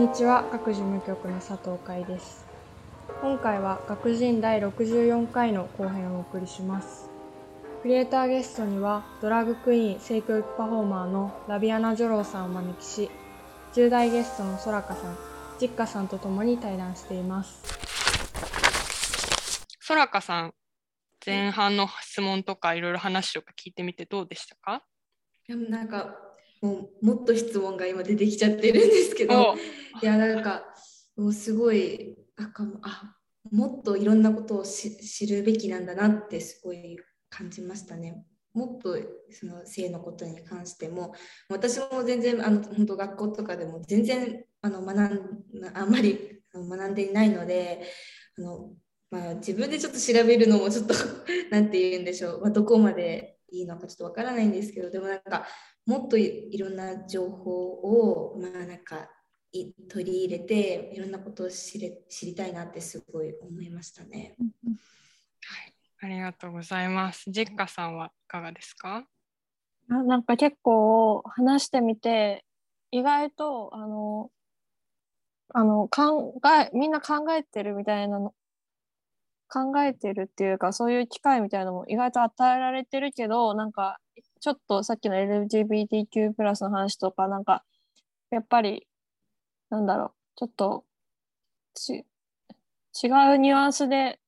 [0.00, 0.48] んにちは。
[0.50, 2.46] 各事務局の佐藤海です。
[3.20, 7.10] 今回は学人第64回の後編をお送りします。
[7.82, 13.10] クリエイターゲストにはドラッグクイーン性教育パフォーマーのラビアナ・ジョローさんをお招きし
[13.74, 15.18] 10代ゲストのソラカさん、
[15.58, 17.62] ジッカさんと共に対談しています。
[19.80, 20.54] ソラカさん
[21.26, 24.82] 前半の質問とかいろいろ話とか聞いてみてどうでしたか？
[25.46, 26.16] でもなんか
[26.60, 29.54] もうもっと質問が今出てきちゃってるんですけど。
[30.02, 30.64] いやなんか
[31.16, 33.16] もうすごいなんかあ
[33.50, 38.24] もっといろんなことを知るべきなんだなってすごい感じましたね。
[38.54, 38.96] もっと
[39.30, 41.14] その性のことに関しても
[41.48, 47.82] 私も全然あの本当学校とかでも全然あの学んあんまり学んでいないので
[48.38, 48.72] あの、
[49.10, 50.94] まあ、自分でちょっと調べるのもちょっと
[51.52, 55.46] 何て言うんでしょう、まあ、どこまでいいのかちょっとわからないんですけどでもなんか
[55.86, 59.08] もっといろんな情報をまあなんか
[59.88, 64.36] 取り入れていろんなことを知れ知りたいなってすごい思いましたね。
[64.38, 67.30] はい、ありがとうございます。
[67.30, 69.04] ジェッカさんはいかがですか？
[69.88, 72.44] あなんか結構話してみて
[72.92, 74.30] 意外とあの
[75.52, 78.34] あの考えみんな考えてるみたいなの
[79.48, 83.98] 考えてるっていうかそういう機会みたいなのも意外と与えられてるけどなんか
[84.40, 87.64] ちょっとさっきの LGBTQ+ プラスの話とかなんか
[88.30, 88.86] やっぱり
[89.70, 90.84] なんだろうちょっと
[91.88, 94.18] 違うニュアンスで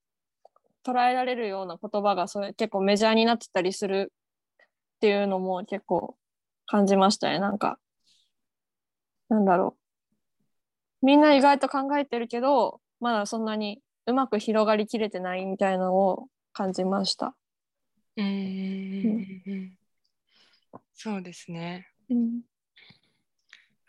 [0.84, 4.12] 捉えられるような言葉がそれ結構メジャーになってたりする
[4.96, 6.16] っていうのも結構
[6.66, 7.38] 感じましたね。
[7.38, 7.78] なんか
[9.28, 9.76] なんだろ
[11.02, 11.06] う。
[11.06, 17.34] みんな意外と考えてるけどまだそんなにうまく広がりきれてないみたいなのを感じました。
[18.16, 19.78] うん、うん、
[21.02, 22.42] そうですね、うん。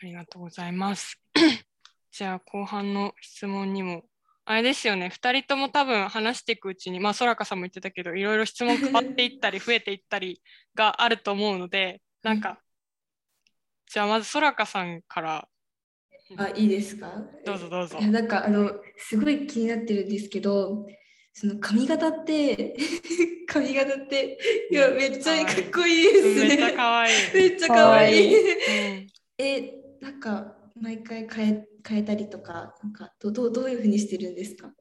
[0.02, 1.22] ありがとうございます。
[2.09, 4.04] じゃあ後半の質問にも
[4.45, 10.42] あれですよね2人とも多分話していくうちにまあ空香さんも言ってたけどいろいろ質問変わっていったり 増えていったり
[10.73, 12.60] があると思うのでなんか
[13.86, 15.48] じゃあまず空香さんから
[16.36, 17.11] あいいですか？
[17.45, 18.02] どうぞどうぞ。
[18.02, 20.87] なんかあのすごい気になってるんですけど
[21.33, 22.76] その髪型って
[23.48, 24.38] 髪型って
[24.71, 26.48] いやめっちゃかっこいいですね。
[26.48, 27.14] めっちゃ可愛い。
[27.33, 28.36] めっちゃ可愛いい。
[29.39, 34.72] えなんか毎回変え変えたりとかなんかどどどういうふうにしてるんですか？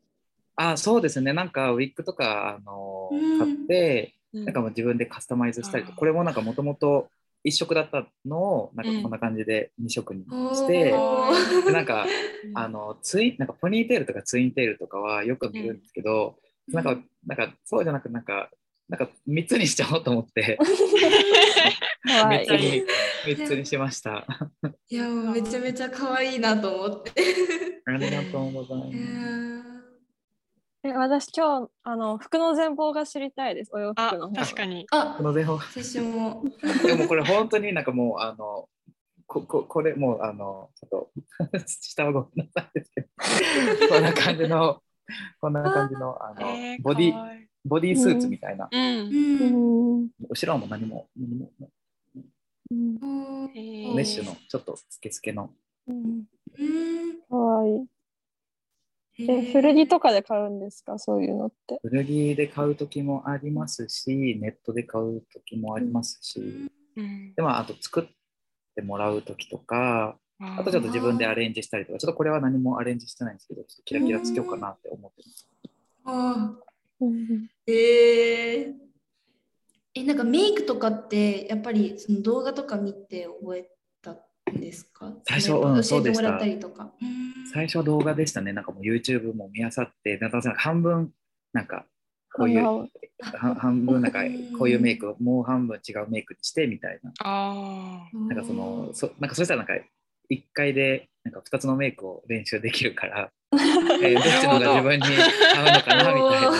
[0.56, 3.08] あそうですねなんかウィッグとかあの、
[3.38, 7.08] 買って、なんかもう自分でカスタマイズしたりとこれもなんかもともと
[7.44, 12.06] 1色だったのをなんかこんな感じで2色にして、うん、でなんか
[12.54, 16.36] あのツイなんかポニーテールとかツインテールとかはよく見るんですけど、
[16.68, 18.50] うん、なんかなんかそうじゃなくなんか
[18.88, 20.58] なんか3つにしちゃおうと思って。
[22.04, 22.84] 3つに
[23.26, 24.26] 3つにしました。
[24.88, 27.12] いやめちゃめちゃ可愛いなと思って。
[27.86, 29.71] ありがとうございます。
[30.84, 33.70] え私今日あの服の全貌が知りたいです。
[33.72, 34.86] お洋服の確かに。
[34.90, 35.52] あ、服の全貌。
[35.52, 36.44] 私も。
[36.84, 38.68] でもこれ本当になんかもうあの
[39.26, 41.10] こここれもうあのちょっと
[41.66, 43.08] 下はごめんなさいですけど
[43.94, 44.82] こんな感じの
[45.40, 48.68] こんな感じのあの、えー、ボディボディスーツみたいな。
[48.70, 51.52] うん、後ろも何も何も。
[52.72, 55.54] うん、メッシュのちょっとスケスケの。
[55.86, 56.24] うん、
[57.28, 57.91] かわいい。
[59.28, 61.78] え、古着とかで買うんですか、そういうのって。
[61.82, 68.04] 古着で買う時もありますし、ネットで買う時もありますし、うん、でもあと作っ
[68.74, 75.48] てもらう時とか、あとちょっと自分でアレンジしたりとか、ちょっとこれは何もアレンジしてないんですけど、ちょっとキラキラつけようかなって思ってます。
[76.04, 76.56] あ
[77.66, 78.74] えー、
[79.94, 83.70] え、なんかメイクとかってやっぱりその動画とか見て覚え
[84.60, 85.12] ですか？
[85.24, 86.46] 最初、うん、教えてもらった。
[87.52, 88.52] 最初動画でしたね。
[88.52, 91.12] なんかもう YouTube も見あさって、なんか半分、
[91.52, 91.84] なんか
[92.34, 92.88] こういう、
[93.20, 94.20] 半分なんか
[94.58, 97.12] こういうメイクをもう半分違うメイクにしてみたいな。
[97.20, 99.74] あなんかその、そなんかそしたらなんか
[100.30, 106.50] 1回でなんか2つのメイクを練習できるから、 えー、どっちのが自分に合うのかなみたいな。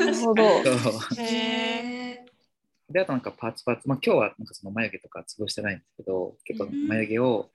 [0.00, 0.42] なるほど。
[2.88, 7.50] で、あとなんかパーツパーツ、まあ、今日はなんかその眉毛とか潰してないんですけど、結構眉毛を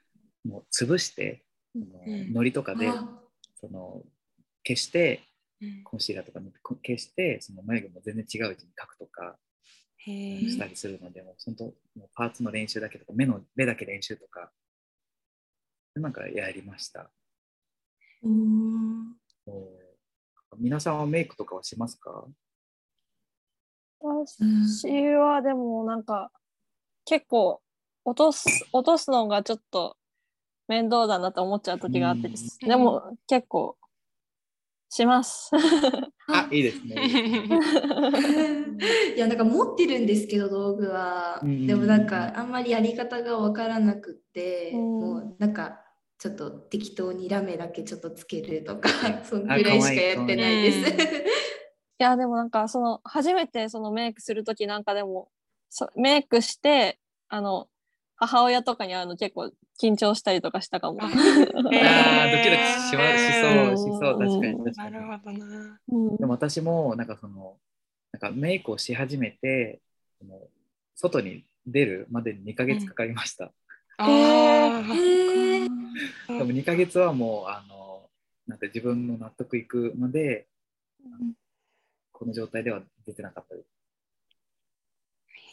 [0.45, 1.44] もう潰して、
[1.75, 2.89] うん、のりとかで、
[3.59, 4.03] その
[4.65, 5.21] 消して、
[5.83, 6.39] コンシーラーとか
[6.85, 9.38] 消して、その眉毛も全然違う位置に描くとか
[9.97, 11.71] したりするので、もう本当、も
[12.06, 14.51] うパーツの練習だけとか、目の目だけ練習とか、
[15.95, 17.12] なんかやりました。
[18.23, 19.15] うん。
[20.59, 22.25] 皆さんはメイクとかはしますか？
[23.99, 26.31] 私はでもなんか
[27.05, 27.61] 結構
[28.05, 29.97] 落とす落とすのがちょっと
[30.67, 32.35] 面倒だなと思っちゃう時があって、うん。
[32.67, 33.77] でも結構
[34.89, 35.51] します。
[36.29, 36.95] あ、 いいですね。
[39.15, 44.79] いやなんか持ってるんですけど道具は、うんでもなんかあんまりやり方がわからなくって、うん。
[44.79, 45.81] もうなんか
[46.19, 48.89] ちょっと適当にラメだけちょっとつけるとか
[49.23, 50.94] そんぐあらいしかやってないです。
[52.03, 55.29] やでもなんかその初めてそのメイクする時なんかでも
[55.69, 56.99] そメイクして
[57.29, 57.67] あの
[58.15, 59.51] 母親とかに会うの結構
[59.81, 60.97] 緊張したりとかしたかも。
[61.01, 61.13] あ ー。
[61.13, 61.81] ドキドキ
[62.89, 64.73] しましそう、しそう、確かに。
[64.73, 64.91] かに。
[64.91, 65.79] なるほどな。
[65.88, 66.17] うん。
[66.17, 67.57] でも私もなんかその
[68.11, 69.81] なんかメイクをし始めて
[70.19, 70.39] その
[70.95, 73.51] 外に出るまでに2ヶ月かかりました。
[73.97, 75.67] あへー。
[75.67, 78.09] ーでも2ヶ月はもうあの
[78.47, 80.47] なんか自分の納得いくまで
[82.18, 83.68] この状態では出てなかったです。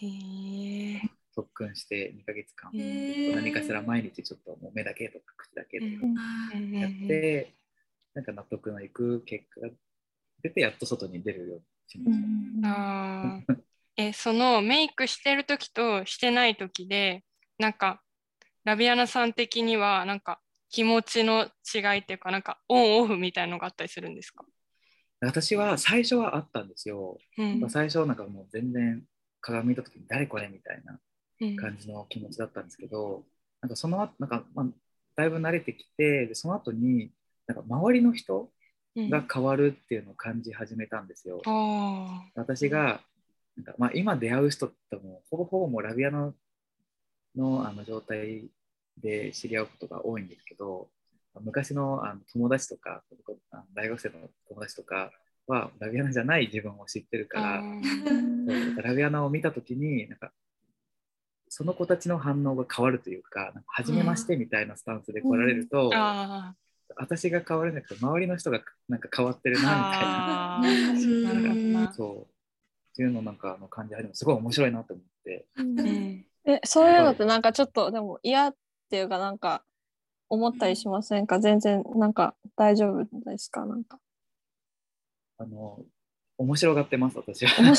[0.03, 0.07] へ
[0.95, 1.03] え。
[1.35, 2.73] 特訓して2ヶ月間。
[3.35, 5.91] 何かしら毎日ちょっともう目だけとか口だけとか
[6.81, 7.55] やって、
[8.15, 9.69] なんか納得のいく結果が
[10.43, 13.55] 出てやっと外に出るようにしました。
[13.99, 17.25] えそのメイクしてる時としてない時で
[17.59, 18.03] なんか
[18.65, 20.41] ラビアナさん的にはなんか
[20.71, 24.45] 気持ちの違いっていうかなんかオンオフみたいのがあったりするんですか、
[25.21, 27.19] 私は最初はあったんですよ。
[27.39, 29.03] うんまあ最初なんかもう全然
[29.41, 30.99] 鏡見た時に誰これみたいな
[31.41, 33.25] うん感じの気持ちだったんですけど、
[33.61, 34.67] なんかその後なんか、まあ、
[35.17, 37.11] だいぶ慣れてきてでその後に
[37.47, 38.51] なんか周りの人
[38.97, 41.43] うんが変わるっていうのを感じ始めたんですよ。
[41.47, 43.01] あ私が
[43.57, 46.33] なんか、まあ、今出会う人ともほぼほぼもうラビアナ
[47.37, 48.49] のあの状態
[48.97, 50.89] で知り合うことが多いんですけど
[51.41, 53.03] 昔のあの友達とか
[53.51, 54.15] あの大学生の
[54.49, 55.11] 友達とか
[55.47, 58.83] はラビアナじゃない自分を知ってるーからあー。
[58.83, 60.31] ラビアナを見た時になんか
[61.49, 66.55] その子たちの反応が変わるというかなんか初めましてみたいなスタンスで来られると、あ
[66.97, 71.93] 私が変わらなくて周りの人がなんか変わってるなみたいな。
[71.93, 72.19] そう。
[72.23, 75.47] っていうのをなんかあの感じ始めてすごい面白いなと思って。
[75.57, 76.25] うん。
[76.47, 78.55] えそういうのってなんかちょっとでも嫌っ
[78.91, 79.65] ていうかなんか
[80.29, 81.41] 思ったりしませんか？
[81.41, 83.65] 全然なんか大丈夫ですか？
[83.67, 83.99] なんか。
[85.38, 85.85] あの
[86.38, 87.75] 面白がってます私は。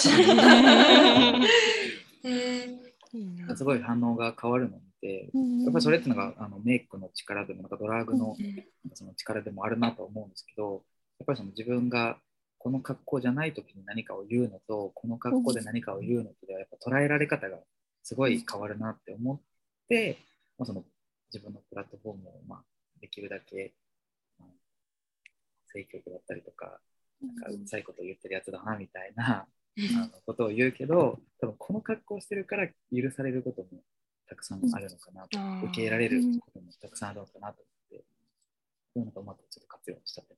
[3.55, 5.29] すごい反応が変わるのを見て
[5.63, 8.35] やっぱりそれっていうのがあのメイクの力でもなんかドラッグの
[8.93, 10.83] その力でもあるなと思うんですけど
[11.19, 12.17] やっぱりその自分が
[12.57, 17.57] この格好じゃない時に何かを言うのとこの格好で何かを言うのとではやっぱ捉えられ方が
[18.03, 19.39] すごい変わるなって思っ
[19.87, 20.17] て、
[20.57, 20.83] まあ、その
[21.33, 22.63] 自分のプラットフォームをまあ
[23.01, 23.73] できるだけ、
[24.39, 24.49] まあ、
[25.65, 26.79] 積極だったりとか
[27.21, 33.83] なんかうるさいこと言ってるやつだなみたいな あのことを言うけど多分この格好してるから許されることも
[34.27, 35.37] たくさんあるのかなと、
[35.67, 38.05] 受け入れられることもたくさんあるのかなと思って、
[38.93, 40.35] そういうのがうまくちょっと活用しちゃって。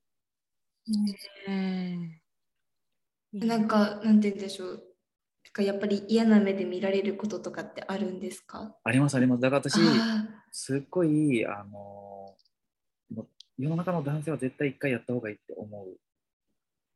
[1.48, 2.22] うん。
[3.34, 4.87] なんかなんて言うんでしょう
[5.62, 8.76] やっぱり嫌な目で見られることとかってあるんですか？
[8.84, 9.42] ありますあります。
[9.42, 12.36] だから私、あすっごい、あの
[13.58, 15.98] 世の中の男性は絶対一回やった方がいいって思う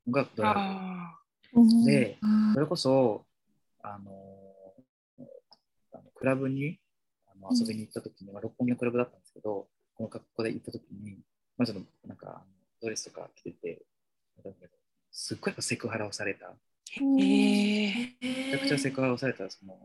[0.08, 1.20] のがドラッあ
[1.54, 1.86] グ。
[1.86, 2.18] で、
[2.54, 3.26] それこそ、
[3.82, 4.12] あの
[5.94, 6.80] あのクラブに
[7.28, 11.18] あの遊びに行った時に、まあ六本木のクラブだったんですけど、この格好で行った時に、
[11.58, 12.46] まあ、ちょっとなんかあの
[12.82, 13.82] ドレスとか着てて、
[15.12, 16.54] すっごいセクハラをされた。
[17.00, 18.16] め
[18.52, 19.78] ちゃくちゃセクハラをされたその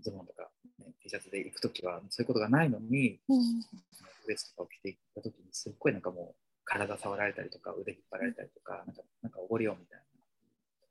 [0.00, 3.34] ズボンとか、ね、T シャツで行く時はそういうことがないのに、ド
[4.28, 10.04] レスとかを着ていった時にすっごいなんかもう体触られたりとか腕引っ張られたりとか、なんかなんかおごりよみたいな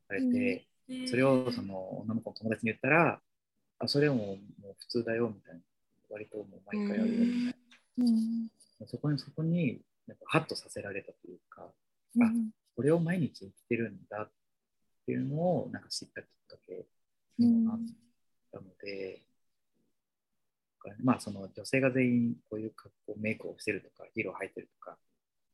[0.08, 3.20] されて、ーそれをその女の子の友達に言ったら、
[3.80, 4.34] あ、それもも
[4.72, 5.62] う普通だよみたいな。
[6.10, 8.12] 割ともう毎回やるよみたい
[8.80, 8.88] な。
[8.88, 12.32] そこに、そこに、なんかハッとさせられたというか、あ
[12.76, 14.32] これを毎日生きてるんだっ
[15.08, 16.86] ていうのをなんか知ったきっかけ
[17.40, 17.80] にもなっ
[18.52, 19.22] たので、
[21.02, 24.96] まあその女性が全員こういう格好、メイクをしてるとか、ヒールを履いてるとかっ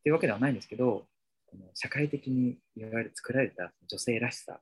[0.04, 1.06] ていうわけではないんですけど、
[1.46, 4.60] この社会的にいわゆる作られた女性らしさ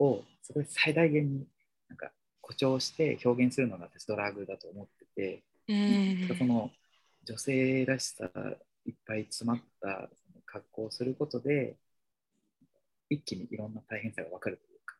[0.00, 1.46] をすごい最大限に
[1.88, 2.10] なんか
[2.42, 6.36] 誇張して表現するのが私ドラッグだと思ってて、ーうん。
[6.36, 6.70] その
[7.24, 8.28] 女性らしさ
[8.84, 10.10] いっぱい詰まった
[10.44, 11.76] 格好をすることで
[13.08, 14.96] 一気にいろんな大変さが分かるというか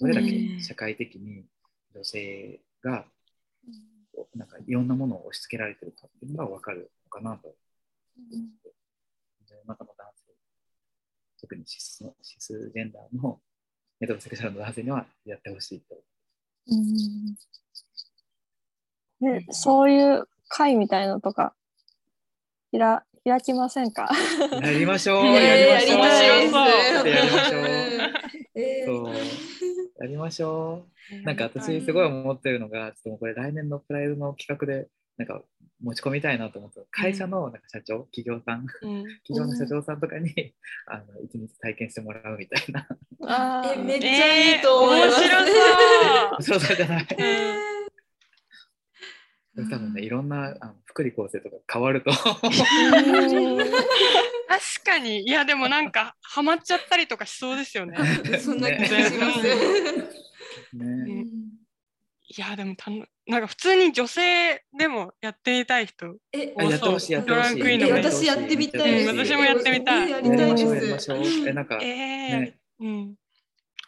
[0.00, 1.44] どれだけ社会的に
[1.94, 3.04] 女性が
[4.34, 7.48] なんかいろんなものを押し付けられてるかっていうのが分かるのかなと。
[7.48, 8.74] 思って
[9.48, 10.32] 世の中の男性
[11.40, 13.40] 特にシスのシスジェンダーの
[14.00, 15.96] メトロセクシャルの男性にはやってほしいと。
[19.20, 21.54] でそういう会みたいのとか
[22.70, 24.08] ひら開きませんか？
[24.62, 25.24] やりましょう。
[25.30, 25.98] ねやりましょう。
[26.00, 26.66] やりま
[27.44, 27.66] しょう。
[28.54, 29.06] えー。
[30.00, 31.22] やりましょう。
[31.24, 34.88] なんか私すごい思ってるのが、ちょっともうこれ来年のプライドの企画で、
[35.18, 35.42] なんか
[35.82, 40.54] 持ち込みたいなと思って、会社のなんか社長、企業さん、うん 企業の社長さんとかに、
[40.86, 42.86] あの一日体験してもらうみたいな。
[43.26, 45.20] あえめっちーゃいいと思います。
[45.20, 45.46] 面白そ
[46.38, 46.42] う。
[46.42, 47.06] そうそうじゃない。
[47.18, 47.71] うん
[49.54, 52.10] 多分ね、いろんなあの福利厚生とか変わると。
[52.16, 52.24] 確
[54.84, 57.96] かにいやでもなんかハマっちゃったりとかしそうですよね。
[58.40, 59.42] そんな気がします。
[60.74, 61.26] ね。
[62.34, 66.16] いやでもたのなんか普通に女性でもやってみたい人。
[66.32, 67.92] えあやってほしい、やってほしい。
[67.92, 71.12] 私やってみたい私もやってみたいえやりたいです。
[71.46, 73.14] え、なんか、ええねうん。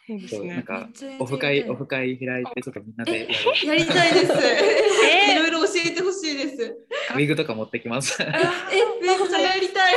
[0.07, 0.63] そうですそうなんね。
[0.63, 3.27] かオフ会、オフ会開いて、ちょっとみんなで
[3.65, 4.33] やりたいです。
[4.43, 6.77] えいろいろ教えてほしいです。
[7.15, 8.21] ウィグとか持ってきます。
[8.21, 9.93] え、めっちゃやりたい。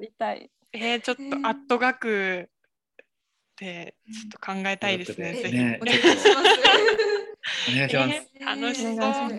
[0.00, 0.50] みたい。
[0.72, 2.48] えー、ちょっとアット額
[3.60, 5.30] でちょっと考えたいですね。
[5.30, 5.56] うんぜひ。
[5.56, 5.94] ねお願
[7.86, 8.10] いします。
[8.40, 9.34] お願いします。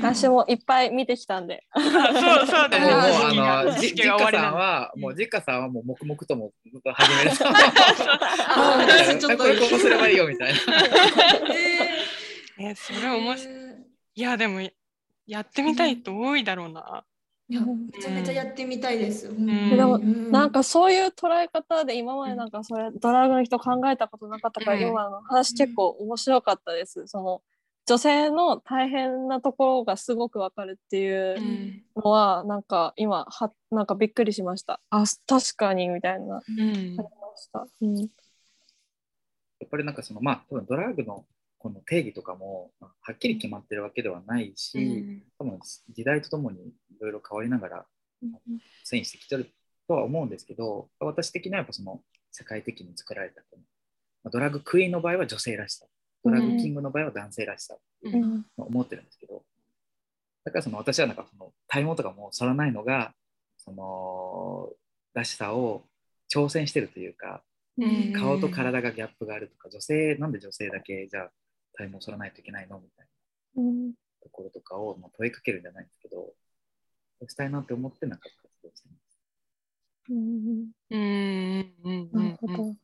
[0.00, 1.64] 私もいっぱい見てきたんで。
[1.70, 1.92] あそう
[2.46, 2.96] そうだもう、も
[3.28, 3.40] うね。
[3.40, 7.30] あの、じ時期が終実家さんわりなんでは、もう実家さんはもう黙々ともずっと始める。
[8.48, 10.58] あ私ちょっとこうすればいいよみたいな。
[12.58, 13.54] え えー、それ面白い。
[13.54, 13.76] ー
[14.14, 14.60] いやでも
[15.26, 17.04] やってみたい人多いだろうな。
[17.50, 19.28] いやめちゃめちゃやってみたいです。
[19.28, 27.08] んでもうんなんかそういう捉え方で今までなんかそれドラッグの人考えたことなかったから、うん今の話結構面白かったです。
[27.08, 27.42] その
[27.86, 31.82] 女性の大変なところがすごくわかるっていううん。
[31.96, 34.80] のはなんか今はなんかびっくりしました。
[34.90, 36.42] あ確かにみたいなうんあ
[36.72, 37.02] りま
[37.36, 37.66] した。
[37.82, 38.04] うんや
[39.66, 41.24] っぱりなんかその、まあ、多分ドラッグの
[41.60, 45.22] この定義とかも、まあはっきり決まってるわけではないし、うん。
[45.38, 47.86] 多分時代とともにいろいろ変わりながら
[48.90, 49.50] 遷移してきてる
[49.86, 52.00] とは思うんですけど、私的にはやっぱその
[52.32, 53.42] 世界的に作られた
[54.30, 55.86] ドラッグクイーンの場合は女性らしさ、
[56.24, 59.42] ドラッグキングの場合は男性らしさっていう思ってるんですけど、
[60.44, 63.12] だからその私はなんかその体毛とかも剃らないのが、
[63.58, 64.70] その
[65.12, 65.84] らしさを
[66.34, 67.42] 挑戦してるというか、
[67.76, 68.12] うん。
[68.14, 71.30] 顔と体がギャップがあるとか、女性、なんで女性だけじゃあ
[71.80, 73.06] 体毛剃らないといけないのみたい
[73.56, 79.20] なうんところとかをまあ問いかけるんじゃないんですけど、そうしたいなって思ってなんか活動してます。
[80.10, 82.56] うんうんうんうなんるほうん。
[82.56, 82.76] ど。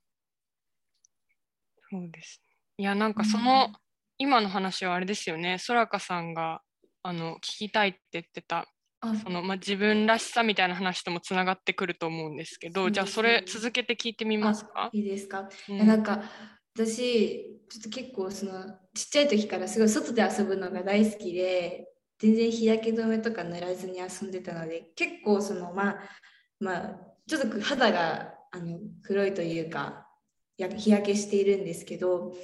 [1.89, 2.43] そうです。
[2.79, 3.73] いやなんかその、
[4.19, 5.59] 今の話はあれですよね。
[5.59, 6.63] そらかさんが
[7.03, 8.67] あの聞きたいって言ってた
[9.01, 14.91] あその、まあ、自分らしさみたいな話ともつながってくると思うんですけど、そうじゃあそれ続けて聞いてみますか？
[14.93, 15.49] いいですか？
[15.69, 16.23] うんいやなんか
[16.77, 18.53] 私ちょっと結構その
[18.95, 25.99] ちっちゃい時からすごい外で遊ぶのが大好きで全然日焼け止めとか塗らずに遊んでたので結構そのまあ
[26.61, 30.07] まあちょっと肌があの黒いというか
[30.59, 32.35] や日焼けしているんですけど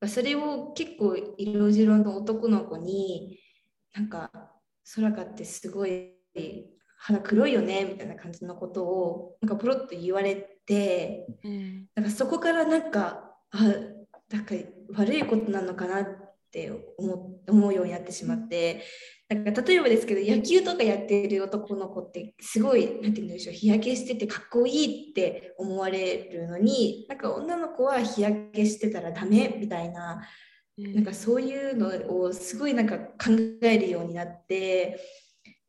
[0.00, 3.40] まあそれを結構色白の男の子に
[3.94, 4.30] なんか
[4.94, 6.12] 空かってすごい
[6.98, 11.86] 肌黒いよねみたいな感じのことをなんかポロッと言われてうん。
[11.96, 13.64] なんかそこからなんかあ
[14.30, 14.54] なんか
[14.94, 16.06] 悪いことなのかなっ
[16.50, 18.82] て思思うようになってしまって。
[19.34, 30.20] なんか例えばですけど野球とかやってる男の子ってすごいなんて言うんでしょう日焼けしててかっこいいって思われるのになんか女の子は日焼けしてたらダメみたいな
[30.76, 33.30] なんかそういうのをすごいなんか考
[33.62, 35.00] えるようになって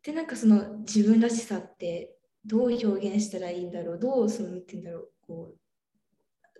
[0.04, 5.63] でなんかその自分らしさってどう表現したらいいんだろうどうそのなんて言うんだろうこう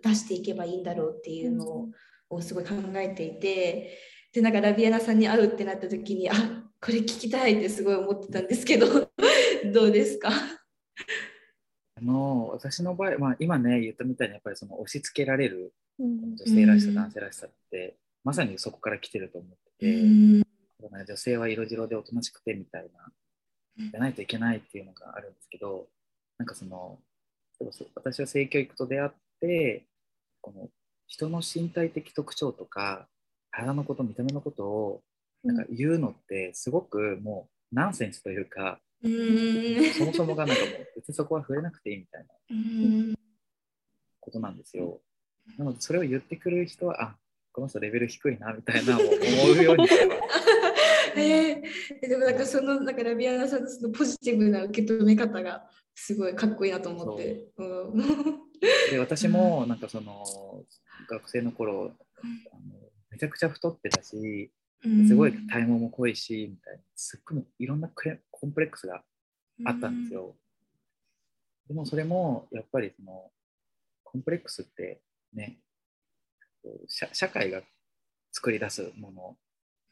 [0.04, 1.88] 出していけばいいんだろうっていうのを,、
[2.30, 3.98] をすごい考えていて
[4.32, 6.34] でなんかラビアナさんに会うってなった時にあ
[6.80, 8.86] これ聞きたいってすごい思ってたんですけど
[9.72, 10.30] どうですか？
[11.96, 16.36] あの私の場合、まあ、今ね言ったみたいにやっぱりその押し付けられるうん。
[16.36, 20.38] 女性らしさ、うん男性らしさってまさにそこから来てると思ってうて、ん。
[20.38, 20.44] なん
[20.90, 23.12] か女性は色白でおとなしくてみたいな
[23.90, 25.88] じゃないといけないっていうのがあるんですけど
[26.38, 27.00] なんかその
[27.94, 29.86] 私は性教育と出会って
[30.44, 30.68] この
[31.06, 33.06] 人の身体的特徴とか
[33.50, 35.00] 体のこと見た目のことを
[35.42, 43.14] なんか言うのってすごくもうナンセンスというか、うんそもそもがなんかもう別にそこは触れなくていいみたいなうん
[44.20, 45.00] ことなんですよ。
[45.58, 47.16] なのでそれを言ってくれる人はあ
[47.52, 50.20] この人レベル低いなみたいな思うようにしてます。
[51.16, 57.48] えーでもなんかそのなんかラビアナさんのそのポジティブな受け止め方がすごいかっこいいなと思って。
[57.56, 57.64] う。
[57.64, 58.24] ん。
[58.90, 60.24] で私もなんかその
[61.08, 62.74] 学生の頃あの
[63.10, 64.50] めちゃくちゃ太ってたし
[65.06, 69.02] すごい体毛も濃いしみたいなすっごいいろんなクレコンプレックスが
[69.64, 70.34] あったんですよ。
[71.68, 73.30] でもそれもやっぱりその
[74.02, 75.00] コンプレックスって
[75.32, 75.58] ね
[76.88, 77.62] 社社会が
[78.32, 79.36] 作り出すもの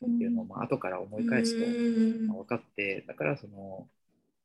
[0.05, 3.89] っていうのを、まあ後から思い返すと、まあ、分かってだからその、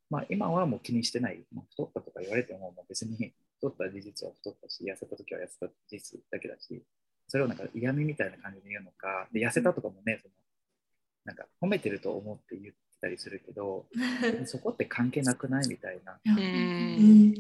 [0.10, 6.84] まあ、今はもう気にしてない、まあ、太ったとか言われてももう別に太った事実は太ったし痩せた時は痩せた事実だけだし
[7.28, 10.34] それをなんか嫌味みたいな感じで言うのかで痩せたとかもねその
[11.26, 13.86] なんか褒めてると思って言ったりするけど
[14.46, 16.20] そこって関係なくないみたいな。
[16.26, 17.34] うん。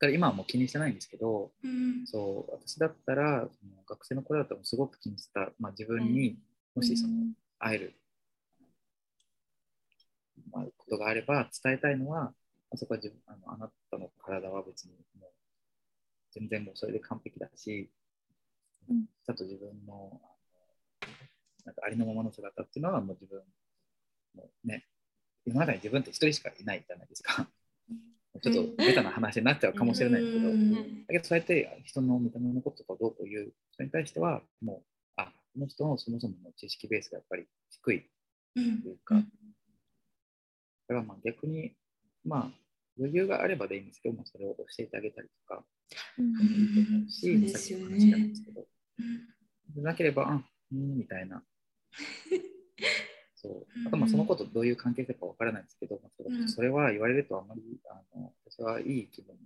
[0.00, 2.06] だから今はもう気にしてないんですけど、うん。
[2.06, 6.38] そう私だったらその学生の頃だったらすごく気にした、まあ、自分に
[6.74, 7.14] もしその
[7.58, 7.94] 会える、
[10.50, 12.32] まあ、ことがあれば伝えたいのは
[12.72, 15.30] あそこは自分あのあなたの体は別にもう
[16.32, 17.90] 全然もうそれで完璧だし、
[18.88, 19.04] うん。
[19.26, 20.20] ちゃんと自分の
[21.02, 21.12] あの
[21.66, 23.42] なんかありのままの姿っていうのはもう自分
[24.34, 24.86] もうね
[25.44, 27.48] 世の中に自分って一人しかいないじゃないですか。
[28.42, 30.72] ちょっとベタな話になっちゃうかもしれないけど、うん。
[30.72, 34.82] だけどそうやって人の見た目のこととかどうこう言う人に対してはもう
[35.16, 38.06] あこの人のそもそもの知識ベースがやっぱり低い
[38.56, 38.82] うん。
[38.82, 39.22] というか、
[40.90, 41.72] だからまあ逆に
[42.24, 42.50] まあ
[42.98, 45.62] 余裕があればでいいんですけどもそれを教えてあげたりとか
[46.18, 48.60] うんし、そうですよさっきの話ないねですけど、
[49.76, 50.32] でなければあ
[50.72, 51.42] うんみたいな。
[53.36, 53.66] そう。
[53.86, 56.48] あとまあそのことどういう関係性かわからないんですけど、うん。
[56.48, 59.36] それは言われるとあんまりあの私はいい気分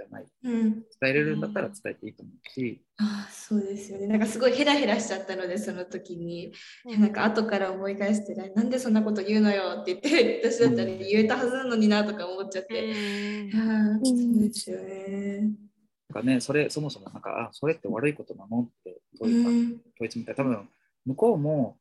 [0.00, 4.06] じゃないうん伝えれるんだったら伝えていいと思うし、ああそうですよね。
[4.06, 6.52] なんかすごいヘラヘラしちゃったので、その時に。
[6.84, 12.86] なんか後から思い返して、なんでそんなこと言うのよって言って、 私だったら言えたはずなのになとか思っちゃって。
[12.86, 15.40] いやーそうですよね。
[16.08, 20.68] なんかね、それそもそもなんか、あ、それって悪いことなのって問いかうん問い詰めたら、多分
[21.06, 21.76] 向こうも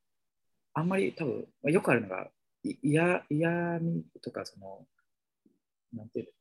[0.73, 2.29] あんまり多分、まあよくあるのが、
[2.63, 4.86] い嫌嫌味とか、その、
[5.93, 6.34] なんていう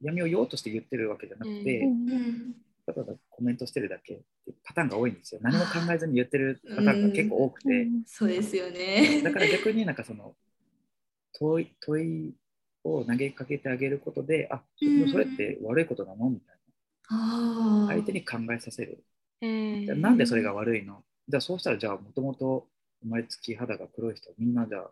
[0.00, 2.54] 嫌味を言おうとして言ってるわけじゃなくて、うんうん
[2.86, 4.24] ただただコメントしてるだけって
[4.64, 5.42] パターンが多いんですよ。
[5.42, 9.20] 何も考えずに言ってるパターンが結構多くて、そうですよね。
[9.22, 10.34] だから逆になんかその
[11.38, 12.34] 問い問い
[12.84, 16.56] を投げかけてあげることで、あ、うんそれって悪いことなのみたい。
[17.10, 17.88] な。
[17.88, 19.04] 相手に考えさせる。
[19.42, 21.04] うんじゃあなんでそれが悪いの？
[21.28, 22.66] じゃあそうしたらじゃあもともと
[23.02, 24.90] 生まれつき肌が黒い人みんなじゃあ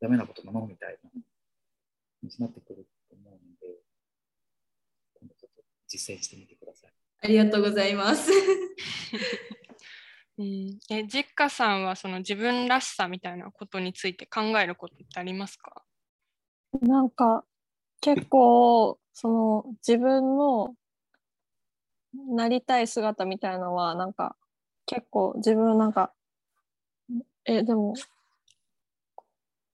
[0.00, 1.10] ダメなことなのみたいな
[2.22, 3.65] になってくると思うので
[5.88, 6.92] 実践してみてください。
[7.22, 8.30] ありがとうございます。
[10.38, 15.82] うん、えジッカさんはその自分らしさみたいなことについて考えることってありますか？
[16.82, 17.44] なんか
[18.02, 20.76] 結構その自分の
[22.28, 24.36] なりたい姿みたいのはなんか
[24.84, 26.12] 結構自分なんか
[27.46, 27.94] えでも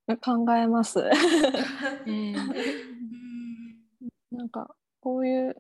[0.09, 1.01] え考えます
[2.07, 2.33] うん
[4.31, 5.57] なんかこういう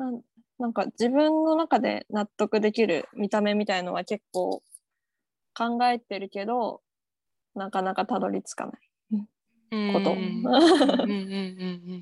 [0.00, 0.12] な
[0.58, 4.62] なんか自分の中で納得できる見た目みたいのは結構
[5.54, 6.80] 考えてるけど
[7.54, 10.16] なかなかたどり着かないこと。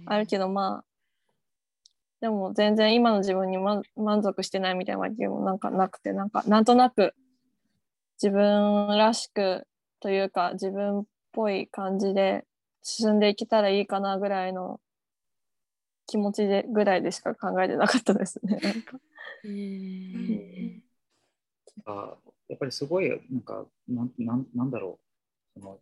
[0.07, 0.85] あるけどまあ
[2.21, 5.59] でも全然今の自分に、ま、満足してないみたいなわけもなん。
[5.59, 6.31] かなくてなん。
[6.31, 6.65] かなん。
[6.65, 7.15] となく
[8.21, 9.67] 自分らしく
[10.01, 12.45] というか自分っぽい感じで
[12.83, 13.19] 進ん。
[13.21, 14.81] でいけたらいいかなぐらいの
[16.09, 18.59] 気持ちでぐらいでしか考えてなかったですね。
[18.65, 18.99] なんか。
[19.45, 20.83] うん。
[21.85, 22.17] あ
[22.49, 24.99] やっぱりすごいなんかなんなんなんだろ
[25.55, 25.61] う。
[25.61, 25.81] その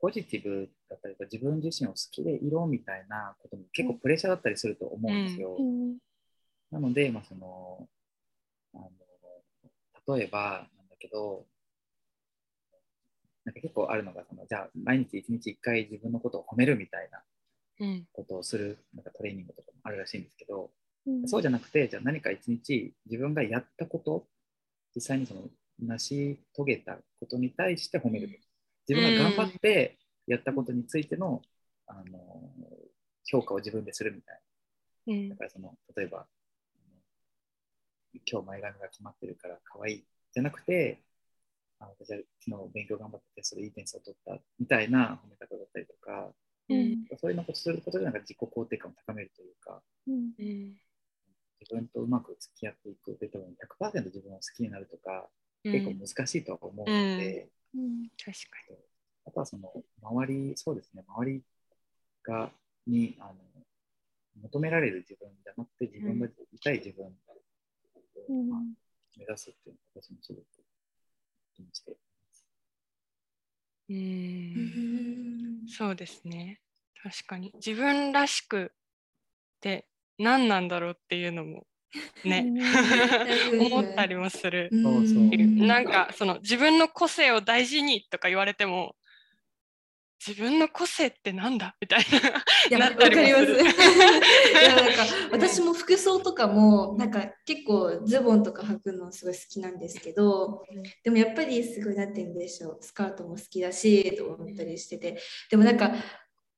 [0.00, 5.56] ポジティブだったりとか自分自身を好きでいろみたいなことも結構プレッシャーだったりすると思うんですよ。
[5.58, 5.98] うん。
[6.70, 7.88] なので、まあ、その
[8.74, 11.46] あの例えばなんだけど
[13.44, 17.24] なんか結構あるのがそのじゃあ毎日一日一回自分のことを褒めるみたいなうん
[18.12, 20.70] ことをするなんかトレーニングとかもあるらしいんですけど、
[21.06, 21.28] うん。
[21.28, 24.26] そうじゃなくてじゃあ何か一日自分がやったこと
[24.94, 25.42] 実際にその
[25.80, 28.28] 成し遂げたことに対して褒める。
[28.88, 31.42] 自分が頑張ってやったことについての,、
[31.86, 32.52] あの
[33.24, 34.40] 評価を自分でするみたい
[35.06, 35.14] な。
[35.14, 35.28] うん。
[35.30, 36.26] だからその例えば、
[38.30, 41.02] 今日前髪が決まってるから可愛いじゃなくて、
[41.78, 46.32] あ私は昨日勉強頑張ってテストでいい点数を取ったみたいな褒め方だったりとか、
[46.74, 47.18] うん。
[47.18, 50.14] そういうのことすることでなんか自己肯定感を高めるというか、うん。
[50.38, 50.80] うん
[51.60, 55.28] 自分とうまく付き合っていくで多分100%自分を好きになるとか、
[55.62, 58.08] 結構難しいとは思うので、うん。
[58.16, 58.56] 確か
[59.26, 59.70] あとはその
[60.02, 61.42] 周り、そうですね、周り
[62.22, 62.50] が
[62.86, 63.34] にあの
[64.42, 67.12] 求められる自分じゃなくて、自分がいたい自分を、
[68.28, 68.48] うん。
[68.48, 68.60] まあ
[69.18, 70.44] 目指すっていうのを私もすごく
[71.54, 71.96] 気にして。
[73.90, 75.68] うん。
[75.68, 76.60] そうですね。
[77.02, 77.52] 確かに。
[77.54, 78.68] 自分らしくっ
[79.60, 79.86] て
[80.18, 81.66] 何なんだろうっていうのも
[82.24, 82.52] ね。
[83.58, 84.70] 思ったりもする。
[84.82, 85.66] そうそう。
[85.66, 88.94] なんかその自分の個性を大事にとか言われても
[90.26, 91.74] 自分の個性ってなんだ？
[91.80, 92.00] みたい
[92.78, 92.90] な。
[92.90, 93.44] わかります。
[93.52, 100.62] いやなんか私も服装とかもなんか結構ズボンとか履くのすごい好きなんですけど、
[101.02, 105.18] でもやっぱりすごいなって言うんでしょうスカートも好きだしと思ったりしてて、
[105.50, 105.94] でもなんか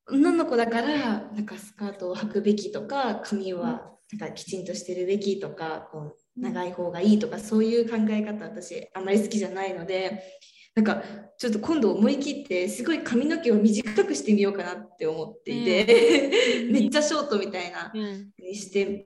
[0.08, 10.22] 女の子だからなんかスカートを履くべきとか髪はなんかきちんとしてるべきとかこう長い方がいいとかそういう考え方私あんまり好きじゃないので
[10.74, 11.02] なんか
[11.38, 17.92] ちょっと今度思い切ってすごい髪の毛を短くしてみようかなって思っていて、うん、 めっちゃショートみたいな
[18.38, 19.04] にして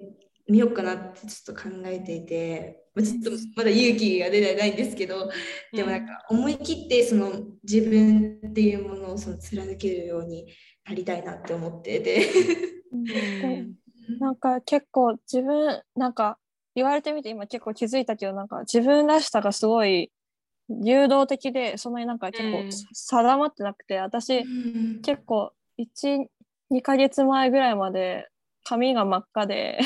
[0.49, 5.29] みようかなってちょっと考えていて、ちょっとまだ勇気が出てないんですけど
[5.73, 7.33] でもなんか思い切ってその
[7.65, 10.47] 自分っていうものをその貫けるように
[10.85, 12.31] なりたいなって思ってて。
[14.21, 16.39] なんか結構自分なんか
[16.77, 20.13] 言われてみて今結構気づいたけどなんか自分らしさがすごい
[20.69, 24.45] 誘導的でそんなになんか結構定まってなくて、私、
[25.03, 26.29] 結構12
[26.83, 28.29] ヶ月前ぐらいまで
[28.65, 29.79] 髪が真っ赤で。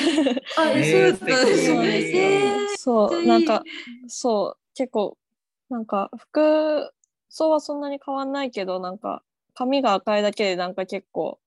[0.57, 2.07] あ、えー、そうで
[2.77, 3.63] すそうなんか
[4.07, 5.17] そう結構
[5.69, 6.91] なんか服
[7.29, 11.39] 装はそんなに変わんないけどなんか髪が赤いだけでなんか結構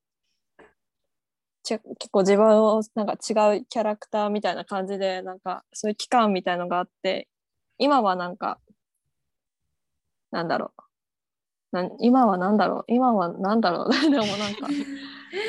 [1.65, 7.29] 結構自分をなんか違うキャラクターみたいな感じでなんかそういう期間みたいのがあって
[7.79, 8.61] 今はなんか
[10.35, 10.73] なんだろ
[11.73, 11.77] う。
[11.77, 12.85] な今はなんだろう。
[12.89, 13.91] 今はなんだろう。
[14.03, 14.69] でもなんか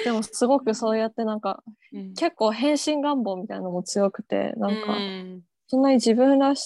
[0.04, 6.64] でもすごくそうやってなんか、うん、結構変身願望みたいなのも強くてなんか、うん、そんなに自分らし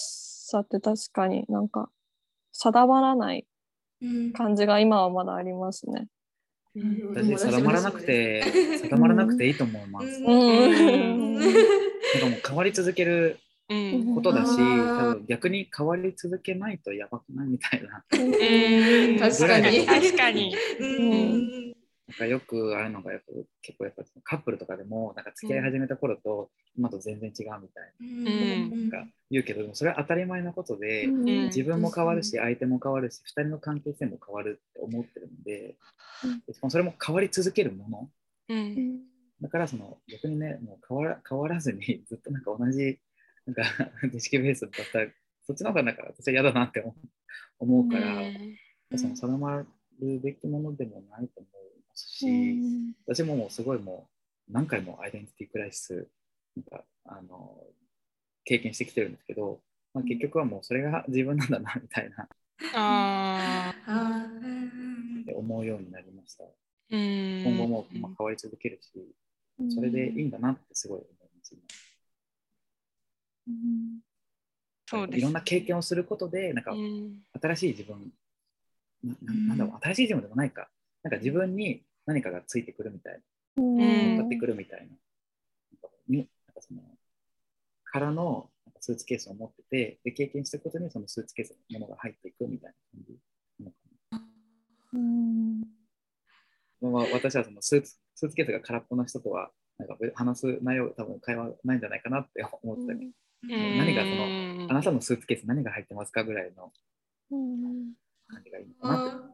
[0.50, 1.90] さって確かになんか
[2.52, 3.46] 定まらない
[4.34, 6.08] 感じが今はまだありますね。
[6.76, 10.06] うん、定まらなくて、定まらなくていいと思います。
[10.06, 11.50] うん、なんか
[12.30, 13.40] もう変わり続ける
[14.14, 18.04] ことだし、うん、多分逆に変わり続けないとやばくないみたいな。
[18.10, 19.86] 確かに。
[19.86, 20.54] 確かに。
[22.10, 23.26] なんかよくあるのがやっぱ
[23.62, 27.92] 結構やっぱカップルとかでもなんか付き合い始めた頃と今と全然違うみたい
[28.70, 35.76] な,、なんか言うけどそれは当たり前のことで、自分も変わるし相手も変わるし2人の関係性も変わるって思ってるので、
[36.68, 38.10] それも変わり続けるもの、
[39.40, 42.98] だからその逆にねもう変わら変わらずにずっとなんか同じ
[43.50, 43.62] なんか
[44.12, 45.10] 知識ベースだったら
[45.46, 46.84] そっちの方がなんか私は嫌だなって
[47.58, 48.22] 思うから、
[48.96, 49.66] その定ま
[50.00, 52.26] るべきものでもないと思うますし、
[53.06, 54.08] 私ももうすごいも
[54.48, 56.08] う何回もアイデンティティクライシス
[56.56, 57.66] なんかあの
[58.44, 59.60] 経験してきてるんですけど、
[59.92, 62.28] まあ、結局はもうそれが自分なんだなみたいな。
[62.74, 63.74] あ
[65.34, 66.44] 思うようになりました。
[66.90, 68.90] 今後もまあ変わり続けるし、
[69.74, 71.56] それでいいんだなってすごい思います。
[74.86, 75.18] そうです。
[75.18, 76.74] いろんな経験をすることで、なんか
[77.40, 78.12] 新しい自分、
[79.04, 79.14] な
[79.48, 79.58] なん。
[79.58, 80.68] だろう、新しい自分でもないか、
[81.02, 83.20] なんか自分に何かがついてくるみたい
[83.56, 84.86] な、向かってくるみたいな、
[86.16, 86.82] なんかその
[87.84, 88.50] からの
[88.80, 93.18] スーツケースを持ってて、で経験したことにそのスーツケースのものが入っていくみたいな感じ。
[93.60, 93.76] なのか
[94.12, 94.22] な。
[94.94, 95.60] うん。
[96.80, 103.10] まあ、私はそのスーツスーツケースが空っぽな人とはなんか話す内容多分会話ないんじゃないかなって思ったり、
[103.42, 106.72] 何がそのあなたのスーツケース何が入ってますかぐらいの
[108.28, 109.30] 感じがいいのかな。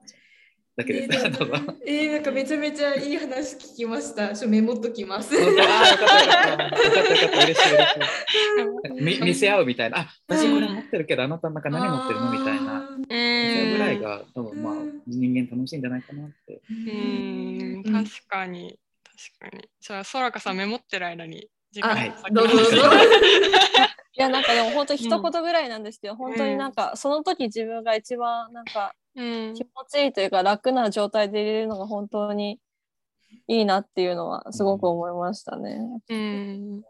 [0.77, 1.25] だけです。
[1.25, 4.35] えー、 えー、なんかめちゃめちゃいい話聞きました。
[4.35, 5.35] ちょメモっときます。
[5.35, 6.07] あよかったよかっ
[6.47, 6.53] た。
[6.53, 9.25] よかったよかった嬉しい嬉しい。
[9.25, 10.01] 見せ合うみたいな。
[10.01, 12.90] あ、私これ持ってるけどあなたなんか何持ってるのみたいな。
[12.90, 14.75] それぐらいが多分まあ
[15.07, 16.61] 人間楽しいんじゃないかなって。
[16.71, 16.73] う
[17.81, 18.79] ん、確かに
[19.40, 19.71] 確かに。
[19.81, 21.49] じゃあそらかさんメモってる間に
[21.81, 22.76] はい、どうぞどうぞ。
[24.18, 29.55] いやなんかでも本当一言ぐらいなんですけど、うん、本当になんかその時自分が一番なんか気持
[29.90, 32.59] ちいいというか楽な状態で入れるのが本当に
[33.46, 35.79] いいなっていうのはすごく思いましたね。
[36.09, 36.81] うん、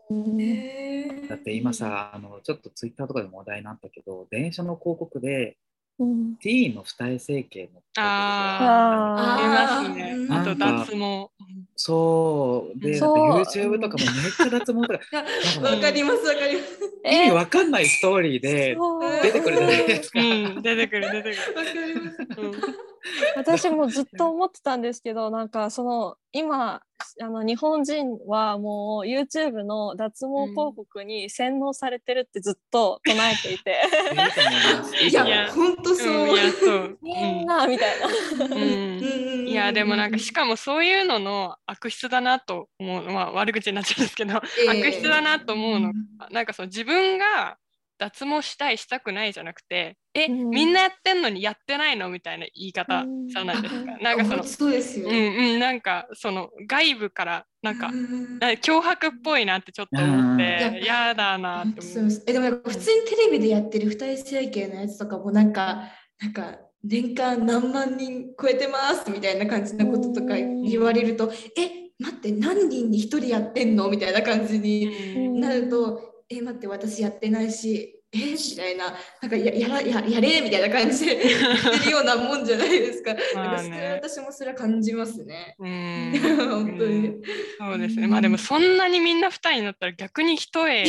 [1.28, 5.56] だって今さあのちょっとツイッターとかでも話題になったけど電車の広告で、
[5.98, 10.26] うん、ティーンの二重整形のああありますね。
[10.30, 11.30] あと脱毛。
[11.74, 15.00] そうで、YouTube とかもめっちゃ脱毛とか。
[15.62, 16.78] わかりますわかります。
[17.04, 18.76] 意味わかんないストーリーで
[19.22, 20.20] 出てくるじゃないですか。
[20.20, 21.36] うん、 出てくる出てくる。
[21.56, 22.95] わかります。
[23.36, 26.82] 私もずっと思ってたんですけどなんかその今
[27.20, 33.76] あの日本人はもう YouTube の脱毛広告に洗脳されてるってずっと唱えていて、
[35.08, 38.56] いや本当そう,、 みんなみたいな。
[38.56, 45.92] うん、いやでもなんかしかもそういうのの悪質だなと思うまあ悪口になっちゃうんですけど、えー、悪質だなと思うの。
[46.30, 47.58] なんかその自分が
[47.98, 52.08] 脱毛したいしたくないじゃなくてえ、うん、みんなやってんのにやってないの？
[52.10, 53.92] みたいな言い方じゃないですか。
[53.92, 62.22] うん、なんかそのそうですよ、うんうん、なんかその外部からなんか、うん、脅迫っぽいなってちょっと思って嫌だなって思う。
[62.26, 65.84] えでも普通にテレビでやってる二重整形のやつとかもなんか
[66.20, 73.88] なんか年間何万人超えてますみたいな感じのこととか言われるとえ待って何人に1人やってんの？
[73.88, 83.14] みたいな感じになるとえ待って私やってないしえー、みたいななんかややらややれみたいな感じで 言ってるようなもんじゃないですか。
[83.34, 85.56] まあね、私もそれは感じますね。
[85.58, 86.12] うん
[86.48, 87.14] 本当に。
[87.58, 88.06] そうですね。
[88.06, 90.84] まあでもそんなにみんな二重になったら逆に一重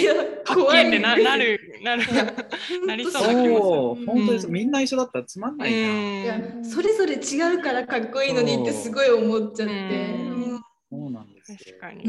[0.45, 2.03] 怖いってななるなる
[2.85, 4.05] なりそうな気もする。
[4.05, 4.47] 本当です。
[4.47, 5.77] みんな一緒だったらつまんないな。
[5.77, 9.73] いやそれぞれ違うからかっこいいのにってすごい思っちゃって。
[10.89, 12.03] そうなんです確かに。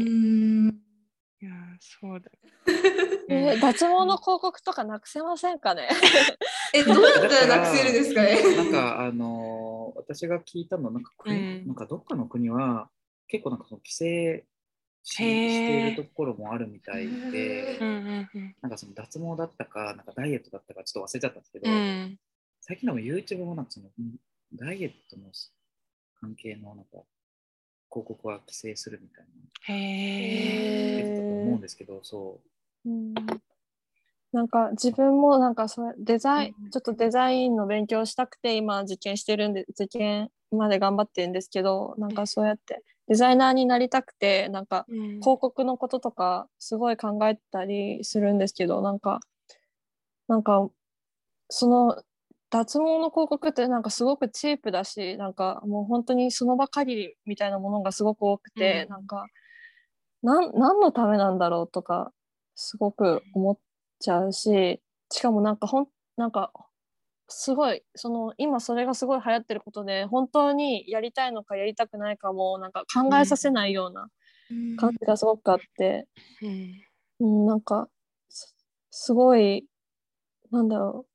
[1.41, 2.29] いやそうだ。
[3.29, 5.89] えー、脱毛の広告とかなくせませんかね？
[6.73, 8.55] え、どうやったらなくせるんですかね？
[8.55, 12.89] なんか、あのー、私が聞いたのなんか、うん、なんかどっかの国は、
[13.27, 14.45] 結構なんかその規制
[15.03, 17.77] しているところもあるみたいで、
[18.61, 22.19] なんかその脱毛だったか、なんかダイエットだったか、ちょっと忘れちゃったんですけど、うん、
[22.61, 23.89] 最近でも YouTube もなんかその
[24.53, 25.31] ダイエットの
[26.19, 27.03] 関係のなんか
[27.91, 29.73] 広告は規制するみたいな。
[29.73, 31.17] へえ。
[31.17, 32.49] と思うんですけど、そう。
[32.89, 33.13] うん。
[34.31, 44.85] なんか自分もなんかそれデザイン、ちょっとデザインの勉強したくて今受験してるんで受験まで頑張ってるんですけどなんかそうやってデザイナーになりたくてなんか
[45.19, 49.19] 広告のこととかすごい考えたりするんですけどなんか
[50.27, 50.69] なんか
[51.49, 52.03] その
[52.51, 59.25] 脱毛の広告ってなんかすごくチープだしなんかもう本当にその場限りみたいなものがすごく多くて、うん、なんか
[60.21, 62.11] 何のためなんだろうとか
[62.61, 63.57] すごく思っ
[64.01, 66.51] ちゃうししかもなんかほんなんか
[67.29, 74.09] すごいその今それがすごい流行ってることで本当にやりたいのかやりたくないかもなんか考えさせないような
[74.77, 76.05] 感じがすごくあって、
[77.19, 77.87] うん、うん、なんか
[78.91, 79.65] すごい
[80.51, 81.09] なんだろう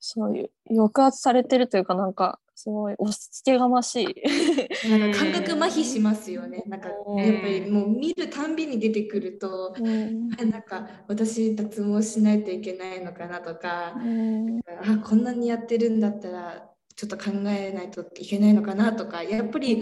[0.00, 4.88] そういう抑圧されてるというかなんかすごい押し付けがましい。
[4.88, 5.12] なん。
[5.12, 6.62] か感覚麻痺しますよね。
[6.66, 19.76] なんかやっぱりもう見るたんびに出てくると、うん、なんか私脱毛しないといけないのかなとか、うん、あこんなにやってるんだったらちょっと考えないといけないのかなとかやっぱり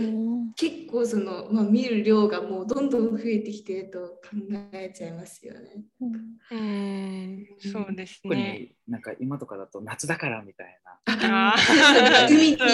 [0.57, 4.37] 結構その、まあ、見る量がもうどんどん増えてきてると考
[4.73, 5.85] えちゃいますよね。
[6.51, 8.73] うん、そうですね。
[8.87, 11.55] なんか今とかだと夏だからみたいな。
[12.29, 12.67] 海に行く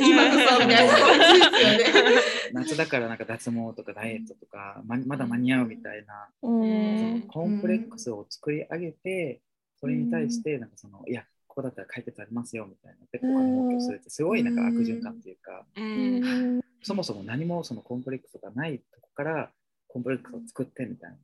[0.00, 2.16] 今こそみたいな感じですよね。
[2.52, 9.40] 夏だからなんか脱毛とかダイエットとかままだ間に合うみたいな、うん、コンプレックスを作り上げて
[9.78, 11.24] それに対してなんかそのいや
[11.60, 19.50] ここだったら解決ありますよみたいなでここに目標するってすごいなんか悪循環っていうか、うそもそも何もそのコンプレックスがないとこから
[19.88, 21.16] コンプレックスを作ってみたいな、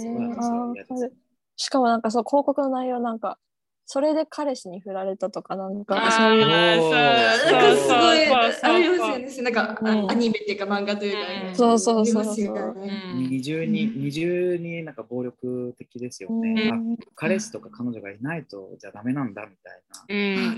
[0.00, 1.10] すごい私は嫌です、ね、
[1.56, 3.38] しかもなんかそう広告の内容なんか
[3.90, 6.46] それで彼氏に振られたとかなんかそういう。
[6.46, 9.50] なんかすごいありますよね。
[9.50, 11.14] なんか、アニメっていうか漫画という
[11.48, 12.74] か、そうそうそうそう
[13.16, 16.70] 二重に二重になんか暴力的ですよね、
[17.14, 19.80] 彼氏とか彼女がいないとじゃダメなんだみたい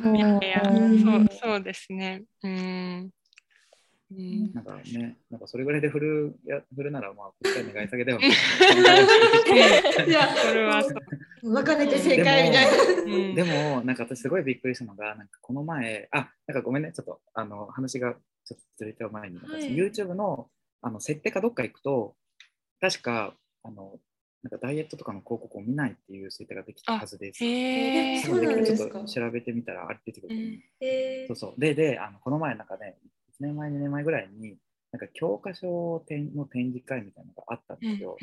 [0.03, 0.63] な、うん、いやいや
[1.01, 2.25] そうそうですね。
[2.43, 3.13] うん。
[4.53, 8.19] なんかね、なんかそれぐらいで振るや振るなら、まあ、こっちは願い下げだよ。
[8.27, 10.83] いや、それは
[11.43, 13.35] 分かれて正解みたいな。
[13.35, 20.49] でも、なんか私すごいびっくりしたのが、なんかこの前、あ、なんかごめんね、ちょっとあの話がちょっとずれてる前に、はい、YouTube の
[20.83, 22.15] あの設定かどっか行くと、
[22.81, 23.99] 確か、あの、
[24.43, 27.45] なんかダイエットとかの広告を見ないっていう設定ができたはずです。
[27.45, 28.95] へえ、そうなんですか。
[28.95, 31.27] ちょっと調べてみたらあれ出てくる。
[31.29, 31.61] そうそう。
[31.61, 32.97] で、で、あのこの前なんかね、
[33.39, 34.57] 年前、2年前ぐらいに、
[34.93, 38.17] なんか教科書の展示会みたいなのがあったんですよ。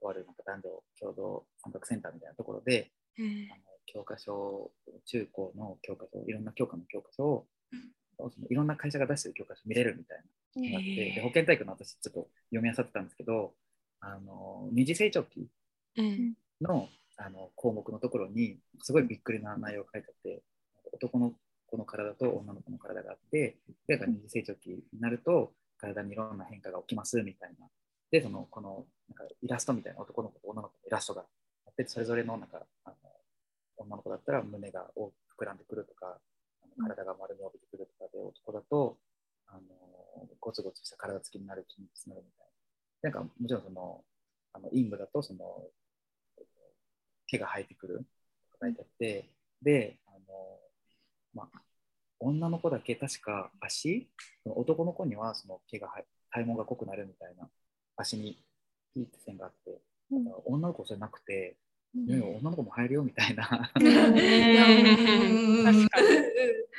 [0.00, 4.70] とあるなんか男女共同参画センターみたいなところで、うん、あの教科書、
[5.06, 7.46] 中高の教科書、いろんな教科の教科書を、
[8.18, 10.18] うん、いろんな会社が出してる教科書見れるみたい
[10.56, 13.52] なのがあって、で保健体育の私ちょっと読み漁ってたんですけど、
[14.00, 15.48] あの二次成長期
[16.60, 20.42] の,、あの項目のところにすごいびっくりな内容が書いてあって、
[20.92, 21.32] 男の
[21.66, 27.66] 子の体と女の子の体があって、で、二次成長期になると、体にいろんな変化が起きますみたいな。
[28.10, 31.24] で、その、この、なんかイラストみたいな男の子と女の子のイラストが
[31.66, 32.96] あって、それぞれの、なんか、あの
[33.76, 36.18] 女の子だったら胸が大きく膨らんでくるとか、
[36.62, 38.98] あ体が丸みを帯びてくるとかで、男だと、
[39.46, 39.60] あの
[40.38, 42.46] ゴツゴツした体つきになる筋肉になるみたい
[43.12, 43.20] な。
[43.20, 44.04] なんかもちろんその、
[44.52, 45.68] あの陰部だとその
[47.26, 48.04] 毛が生えてくる
[48.52, 49.30] とか書いてあって、
[49.62, 50.18] で、あの
[51.32, 51.62] まあ、
[52.18, 54.10] 女の子だけ確か足、
[54.44, 55.88] 男の子にはその毛が
[56.30, 57.48] 体毛が濃くなるみたいな
[58.00, 58.42] 足に
[58.96, 61.56] いいって線があって、うん、女の子じゃなくて、
[61.94, 63.70] うん、女の子も入るよみたいな。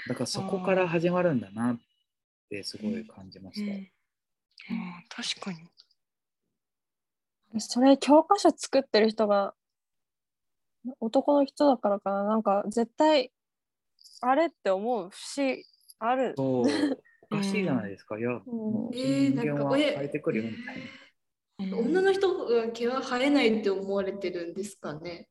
[0.08, 1.80] だからそこから始まるんだなっ
[2.50, 3.72] てすごい感じました。
[3.72, 3.82] うん、
[5.10, 5.60] 確かに。
[7.60, 9.54] それ教科書作ってる人が
[11.00, 12.24] 男の人だからかな。
[12.24, 13.32] なんか絶対
[14.22, 15.66] あれって思う節
[16.00, 16.34] ある。
[16.38, 16.66] そう。
[17.32, 18.20] おかしいじゃないですか。
[18.20, 20.82] いや、もう人間は変えてくるよみたいな。
[21.62, 25.28] 女の人が毛は生えないって思われてるんですかね？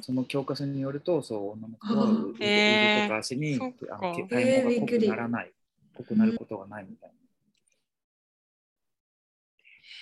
[0.00, 3.58] その教科書によると、そう女の子は腕とか足に、
[3.90, 5.52] あの体毛が濃くならない、
[5.96, 7.10] 濃くなることがないみたい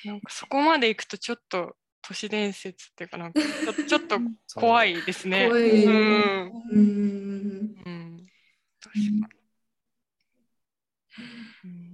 [0.05, 0.13] な。
[0.13, 4.19] なんかそこまでいくとちょっと都市伝説っていうかなんかちょちょっと
[4.55, 5.49] 怖いですね。
[5.49, 5.85] 怖い。
[5.85, 6.53] うん。
[6.73, 6.83] うん。
[7.85, 8.27] うん、
[8.81, 9.01] 確か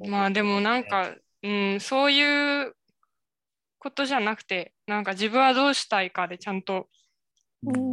[0.00, 0.10] に。
[0.10, 2.74] まあでもなんか、うん、そういう
[3.84, 6.88] ことじゃなくてなんか自分はどうしたいかでちゃんと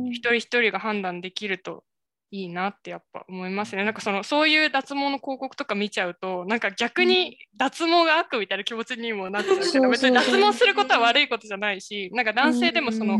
[0.09, 1.83] 一人一人が判断できると
[2.31, 3.83] いいなってやっぱ思いますね。
[3.83, 13.19] なんかそのそういう脱毛の広告とか見ちゃうとなんか逆に脱毛が悪みたいな気持ちにもなっちゃうけど別に脱毛することは悪いことじゃないしなんか男性でもその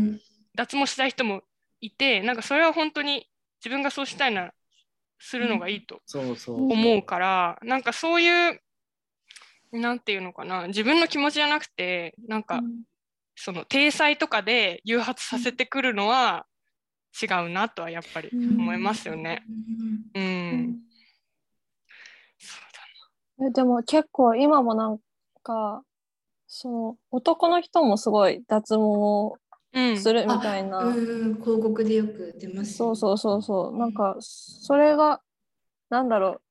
[0.56, 1.42] 脱毛したい人も
[1.82, 3.28] いてなんかそれは本当に
[3.60, 4.54] 自分がそうしたいなら
[5.18, 6.00] するのがいいと
[6.46, 8.60] 思うからなんかそういう
[9.72, 10.66] なんていうのかな。
[10.68, 12.82] 自分の気持ちじゃなくてなんか、うん、
[13.34, 16.46] その体裁とかで誘発させてくるのは
[17.20, 19.42] 違うなとはやっぱり思いますよね。
[20.14, 20.22] うん。
[20.22, 20.78] うん、
[22.38, 22.60] そう
[23.38, 23.50] だな。
[23.50, 24.98] でも結構今もなん
[25.42, 25.82] か
[26.46, 29.38] その男の人もすごい脱毛を
[29.96, 33.78] するみたいな、うん、広告でよく出ます、ね、そうそうそうそう。
[33.78, 35.22] なんかそれが
[35.88, 36.42] なんだろう。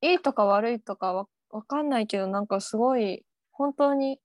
[0.00, 4.20] いいとか悪いとかわかんないけどなんかすごい本当に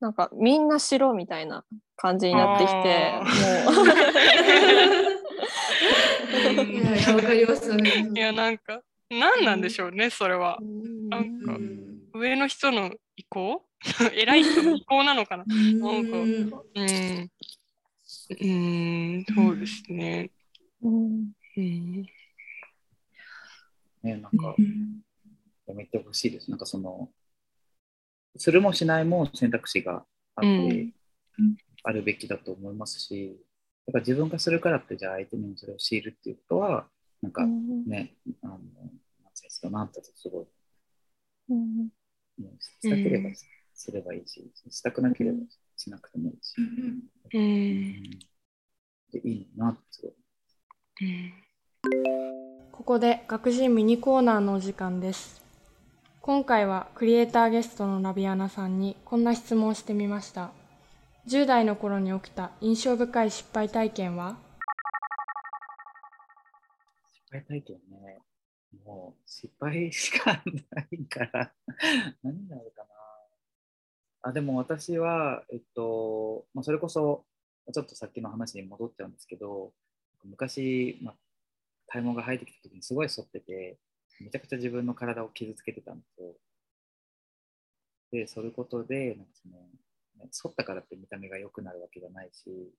[0.00, 1.64] なんかみんな白みたいな
[1.96, 3.12] 感じになってきて
[3.74, 3.86] もう。
[6.32, 6.76] い
[7.06, 7.76] やわかります。
[7.76, 10.58] ねいやなんか何なんでしょうねそれは。
[11.08, 11.56] なんか
[12.14, 13.64] 上の人の意向？
[14.14, 15.44] 偉い人の意向なのかな？
[15.44, 15.54] な
[16.00, 17.30] んかうん。
[18.40, 20.30] うんそうですね。
[20.82, 21.32] うん、
[24.02, 24.56] ねなんか
[25.66, 26.50] やめてほしいです。
[26.50, 27.10] なんかその、
[28.36, 30.04] するもしないも選択肢が
[30.36, 30.92] あって、
[31.84, 33.38] あるべきだと思いますし、
[33.86, 36.88] だから自分がするからって、じゃあ相手にもそれを強いるっていうことは、
[37.20, 38.60] なんかね、うん、あの、ナン
[39.34, 40.46] センスだなってすごい。
[41.50, 41.90] うん、
[42.58, 43.30] したければ
[43.74, 45.38] すればいいし、したくなければ
[45.76, 46.54] しなくてもいいし。
[46.58, 48.00] うん、
[49.12, 50.12] でいいなってすごい。
[52.70, 55.41] ここで学人ミニコーナーのお時間です。
[56.24, 60.52] 今回はクリエイターゲストのナビアナさんにこんな質問をしてみました。
[61.26, 64.36] 10代の頃に起きた印象深い失敗体験は？
[67.12, 68.20] 失敗体験ね。
[68.84, 71.52] もう失敗しかないから
[72.22, 72.88] 何があるかな。
[74.22, 77.24] あ、でも私は、えっと、まあ、それこそ、
[77.74, 79.72] ちょっとさっきの話に戻っちゃうんですけど、
[80.22, 81.14] 昔、まあ、
[81.88, 83.76] 体毛が生えてきた時にすごい反ってて、
[84.22, 86.34] めちゃくちゃ自分の体を傷つけてたんですよ。
[88.12, 89.54] で、そることで、なんかその、
[90.42, 92.72] 反ったからって見た目が良くなるわけじゃないし、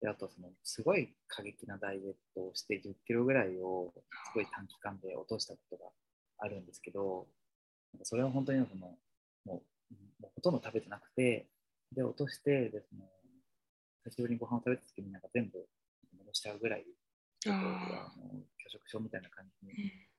[0.00, 3.92] であとその、すごい過激なダイエットをして10キロぐらいを
[4.30, 5.90] すごい短期間で落としたことが
[6.38, 7.26] あるんですけど、
[8.02, 8.98] それは本当にその、
[9.44, 11.48] もう、もうほとんど食べてなくて、
[11.92, 13.08] で、落として、でその
[14.04, 15.64] 久しぶりにご飯を食べた時になんか全部
[16.18, 16.84] 戻しちゃうぐらい、
[17.40, 19.72] ちょっとあの拒食症みたいな感じに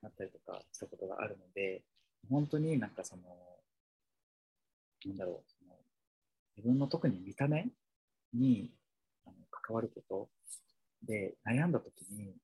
[0.05, 1.81] なったりとかしたことがあるので、
[2.29, 3.23] 本当になんかその、
[5.05, 5.75] なんだろう、その
[6.55, 7.67] 自分の特に見た目
[8.33, 8.71] に
[9.25, 10.29] あの関わること
[11.07, 12.35] で悩んだときに、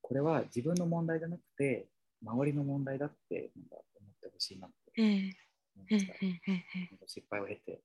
[0.00, 1.88] これは自分の問題じゃなくて、
[2.22, 5.02] 周りの問題だってなんか思ってほしいなって
[5.76, 6.12] 思いました。
[7.06, 7.80] 失敗を経て、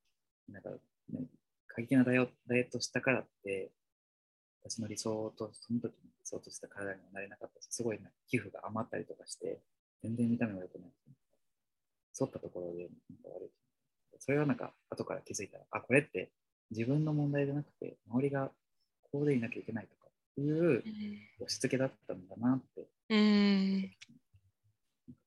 [0.47, 1.25] なんか、ね、
[1.67, 3.71] 過激なダイエットしたからって、
[4.63, 9.61] 私の理想と、その時に理想とした体にはなれなかったし、すごい、皮膚が余ったりとかして、
[10.03, 10.91] 全然見た目が良くない。
[12.17, 13.49] 反ったところでなんか悪い。
[14.19, 16.31] それはなんか後から気づいたら、あ、これって
[16.71, 18.51] 自分の問題じゃなくて、周りが
[19.11, 20.83] こうでいなきゃいけないとかっていう
[21.39, 22.87] 押し付けだったんだなって。
[23.09, 23.91] うん、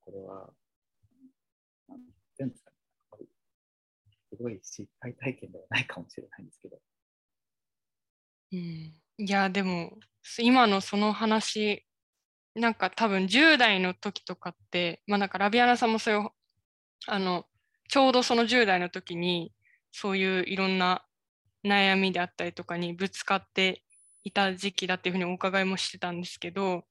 [0.01, 0.53] これは、
[1.89, 1.99] なん
[2.37, 2.76] ていうんですかね。
[4.30, 6.80] すごい失敗体験ではないかもしれないんですけど。
[8.53, 9.99] うん、いやでも
[10.39, 11.85] 今のその話
[12.55, 16.29] なんか多分10代の時とかってまあなんかラビアナさんもそういう
[17.07, 17.47] あの
[17.89, 19.53] ちょうどその10代の時に
[19.91, 21.05] そういういろんな
[21.65, 23.83] 悩みであったりとかにぶつかって
[24.25, 26.85] いた時期だっていうふうにお伺いもしてたんですけど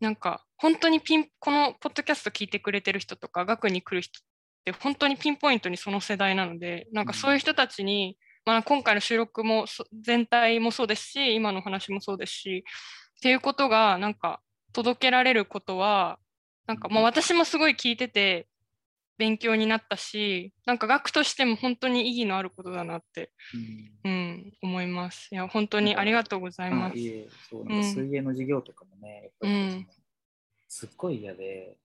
[0.00, 4.22] なんか本当にピンこのポッドキャスト聞いてくれてる人とか学に来る人っ
[4.64, 8.16] て本当にピンポイントにその世代なのでなんかそういう人たちに、
[8.46, 9.66] まあ、今回の収録も
[10.00, 12.64] 全体もそうですし今の話もそうですし
[13.18, 14.40] っていうことがなんか
[14.72, 16.18] 届けられることは
[16.66, 18.46] なんかまあ私もすごい聞いてて
[19.18, 23.32] 勉強になったしなんか学としても本当に意義のあることだなって、
[24.04, 25.28] うん、うん、思います。
[25.32, 26.98] いや本当にありがとうございます。
[26.98, 29.88] いえそうなんか水泳の授業とかもね、うん、
[30.68, 31.76] すっごい嫌で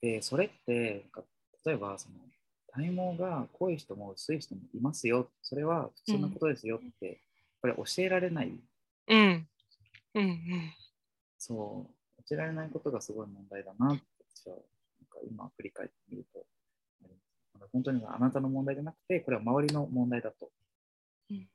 [0.00, 1.28] でそれってなんか
[1.66, 2.14] 例えばその
[2.76, 7.08] 体毛が濃い人も薄い人もいますよそれは普通のことですよって、
[7.62, 8.52] うん、これ教えられない。
[9.08, 9.48] うん。
[10.14, 10.38] うんうん。
[11.38, 14.02] そう教えられないことがすごい問題だなって
[14.34, 14.62] 私はなん
[15.08, 16.44] か今振り返ってみると
[17.72, 20.50] 本当にあなたの問題じゃなくて、これは周りの問題だと、
[21.30, 21.46] うん、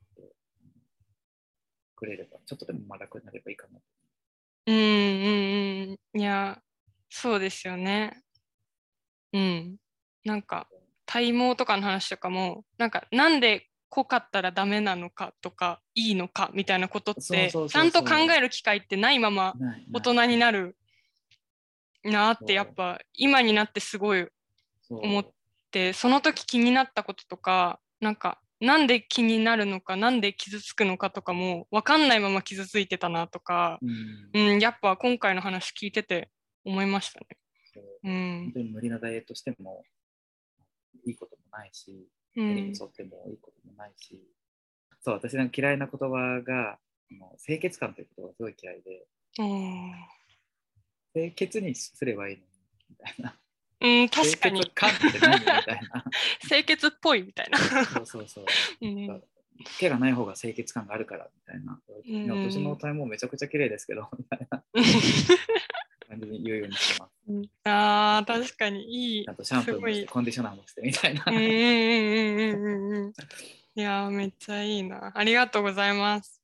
[1.96, 3.80] くれれば、ちょっとでもまあ楽になればいいかな。
[4.68, 6.20] うんうんうん。
[6.20, 6.62] いや、
[7.10, 8.22] そうですよね。
[9.34, 9.78] うん。
[10.24, 10.68] なんか、
[11.22, 19.54] 体毛とかの話とかも、なんか、なんで濃かったらダメなのかとか、いいのかみたいなことって、ちゃんと考える機会ってないまま
[19.94, 20.76] 大人になる
[22.04, 24.28] なって、やっぱ、今になってすごい
[24.90, 25.26] 思っ
[25.72, 33.80] ってその時気になったこととかなんかなんで気になるのかなんで傷つくのかとかも分かんないまま傷ついてたなとか、
[34.34, 36.30] うん、うん、やっぱ今回の話聞いてて
[36.64, 37.26] 思いましたね。
[38.04, 39.84] うん、本当に無理なダイエットしても
[41.06, 44.22] いいこともないし、無理に沿ってもいいこともないし、
[45.02, 46.80] そう私の嫌いな言葉が
[47.44, 49.08] 清潔感という言葉がすごい嫌いで、
[51.14, 52.48] 清潔にすればいいのに
[52.90, 53.36] みたいな。
[53.84, 54.62] うん、確かに。
[54.62, 55.40] 清潔感って何？
[55.40, 56.06] みたいな。
[56.48, 57.58] 清潔っぽいみたいな。
[57.86, 58.46] そうそうそう。
[58.82, 59.24] うん、
[59.80, 61.82] 毛がない方が清潔感があるからみたいな。
[61.88, 64.64] うん、私の体毛めちゃくちゃ綺麗ですけど、みたいな
[66.12, 67.12] 感じに言うようにしてます。
[67.30, 68.84] うん、ああ、確かに
[69.20, 69.30] いい。
[69.30, 71.24] あとシャンプーもして、コンディショナーもしてみたいな。
[71.28, 73.14] うんうんうんうんうん。
[73.74, 75.12] いやめっちゃいいな。
[75.16, 76.42] ありがとうございます。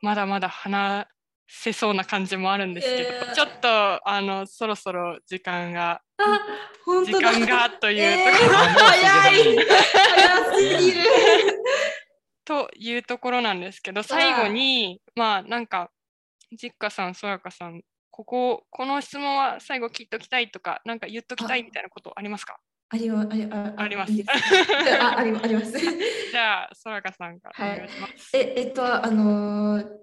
[0.00, 1.06] まだまだ話
[1.46, 6.00] せそうな感じもあるんですけど、えー、ちょっとあのそろそろ時間が
[7.06, 10.98] 時間がというところ、えー、早い早すぎる
[12.44, 15.90] というところなんですけど最後にまあなんか
[16.56, 22.58] 実家さんそやかさんこここの質問は最後聞いときたいとかなんか言っときたいみたいなことありますか？
[22.90, 24.12] ありありああります。
[25.00, 25.72] あありあります。
[25.80, 28.36] じゃあ、そやかさんからお願いします。
[28.36, 29.98] はい、ええっと、あのー、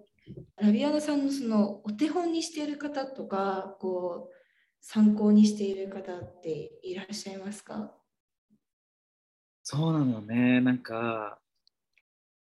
[0.58, 4.36] ラビアナさんのそのお手本にしている方とかこう
[4.82, 7.95] 参考にしている方っていらっしゃいますか？
[9.62, 10.60] そうなのね。
[10.62, 11.39] なんか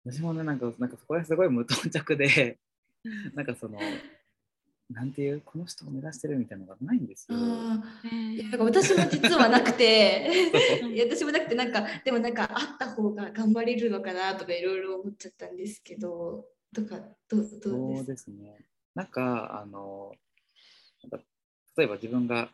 [0.05, 2.59] 私もねなんかなんかそこはすごい無頓着で
[3.33, 3.79] なんかその
[4.89, 7.37] なんていうこの人を目指してるみたいなのがないんですよ。
[7.37, 10.51] いや私も実はなくて。
[10.93, 16.45] いや私もなくてなんかでもなんかあった方が頑張れるのかなとかいろいろ思っちゃったんですけど。
[16.75, 16.99] とか
[17.29, 18.65] どうどうですね。
[18.93, 20.13] なんかあの
[21.01, 21.25] なんか
[21.77, 22.49] 例えば自分が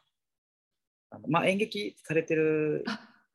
[1.10, 2.86] あの、まあ、演劇されてる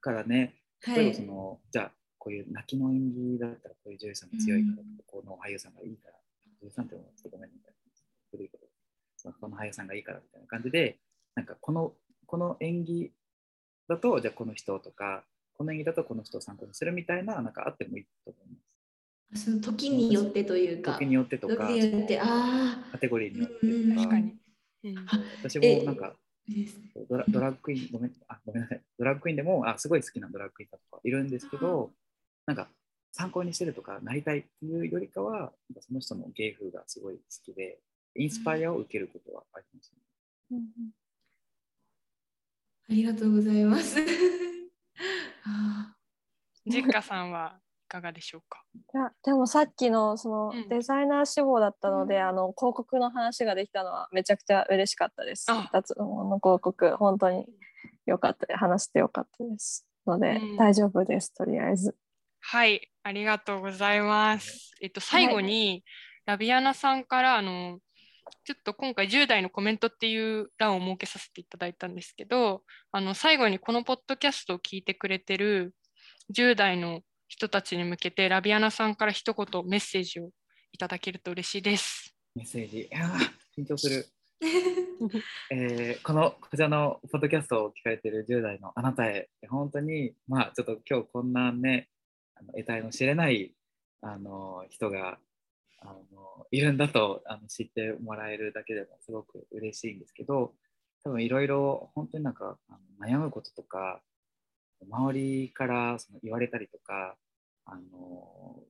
[0.01, 0.55] からね。
[0.87, 6.16] 例えばその、はい、じゃあこういう泣きの演技だったらこういう女優さんが強いから、うん、この俳優さんがいいから
[6.67, 7.77] 女優さんってちょっとごめんみたいな
[8.33, 8.67] 古いこと
[9.17, 10.99] そのこの俳優さんがいいからみたいな感じで
[11.35, 11.93] なんかこの
[12.27, 13.12] この演技
[13.89, 15.25] だとじゃあこの人とか
[15.57, 19.45] この演技だとこの人を参考にするみたいななんかあってもいいと思います。
[19.45, 20.93] その時によってというか。
[20.93, 24.01] 時によってとか、時によってあカテゴリーによってとか。
[24.03, 24.37] 確かに。
[24.85, 25.07] うん、
[25.43, 26.14] 私もなんか
[27.09, 31.91] ドラドラッグクイーンごめんあごめんなさいドラッグクイーンでもあすごい好きなドラッグクイーンだとかいるんですけど
[32.47, 32.69] なんか
[33.17, 35.51] 参考にしてるとかなりたいっていうよりかは
[35.81, 37.79] その人の芸風がすごい好きで
[38.14, 39.99] インスパイアを受けることはあります、ね、
[40.51, 40.64] うんうん、
[42.91, 43.97] ありがとうございます。
[46.67, 48.62] 実家さんはいかがでしょうか？
[48.75, 55.47] いやでもさっきのそのデザイナー志望だったので、うん、あの広告の話ができたのはめちゃくちゃ嬉しかったです。
[55.73, 57.47] 脱毛の広告本当に
[58.05, 61.97] よかった話してよかったですので、うん、大丈夫ですとりあえず。
[62.49, 65.82] はいありがとうございますえっと最後に、はい、
[66.26, 67.80] ラビアナさんからあの
[68.44, 75.74] ちょっと今回10代のコメントっていう欄を設けさせていただいたんですけどあの最後にこのポッドキャストを聞いてくれてる
[76.32, 80.30] 10代の人たちに向けてラビアナさんから一言メッセージを
[80.70, 82.14] いただけると嬉しいです。
[82.36, 82.82] メッセージ。
[82.82, 83.11] いや
[83.59, 84.07] 緊張する。
[85.51, 91.88] えー、このこちらのポッドキャストを聞かれている10代のあなたへ本当にまあちょっと今日こんなね
[92.37, 93.53] あの得体の知れない
[94.03, 95.18] あの人が
[95.80, 100.53] あのいるんだとあの知ってもらえるだけでもすごく嬉しいんですけど
[101.05, 104.01] 多分いろいろ本当になんかあの悩むこととか
[104.91, 107.16] 周りからその言われたりとか
[107.64, 108.61] あの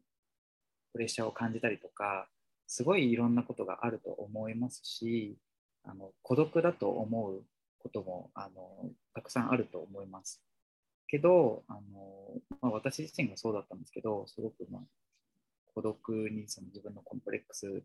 [0.92, 2.28] プレッシャーを感じたりとか
[2.66, 5.36] すごいいろんなことがあると思いますし
[5.84, 7.42] あの孤独だと思う
[7.78, 10.42] こともあのたくさんあると思います。
[11.08, 11.80] けどあの、
[12.60, 14.82] まあ、私自身がそうだったんですけどすごく、まあ、
[15.74, 17.82] 孤独にその自分のコンプレックス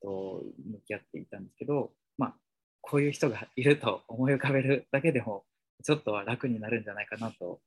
[0.00, 2.34] と向き合っていたんですけど、まあ、
[2.80, 5.44] こういう人がいると思い浮かべるだけでも
[5.84, 7.60] ちょっとは楽になるんじゃないかなと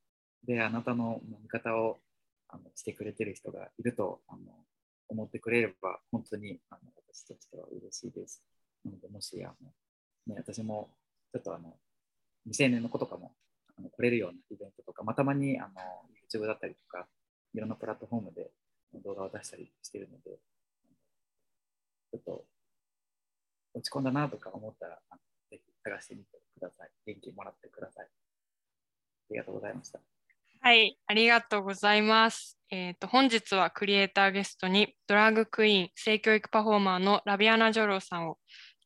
[0.45, 1.97] であなたの味方を
[2.49, 4.39] あのしてくれてる人がいるとあの
[5.10, 8.43] 思ってくれれば本当にあの私としては嬉しいです。
[8.84, 9.53] なのでもしあ
[10.28, 10.89] の、ね、私も
[11.32, 11.76] ちょっとあの
[12.45, 13.34] 未成年の子とかも
[13.78, 15.69] あの来れるようなイベントとか、まあ、たまにあの
[16.32, 17.07] YouTube だったりとか
[17.53, 18.51] いろんなプラットフォームで
[19.03, 20.38] 動画を出したりしているので、
[22.11, 22.45] ちょっと
[23.73, 24.99] 落ち込んだなとか思ったら、
[25.49, 26.89] ぜひ探してみてください。
[27.05, 28.05] 元気もらってください。
[28.05, 28.09] あ
[29.32, 29.99] りがとうございました。
[30.61, 32.57] はい、ありがとうございます。
[32.71, 38.38] えーと、本日はクリエイターゲストにドラッグクイーン、性教育パフォーマーのラビアナ・ジョローさんを、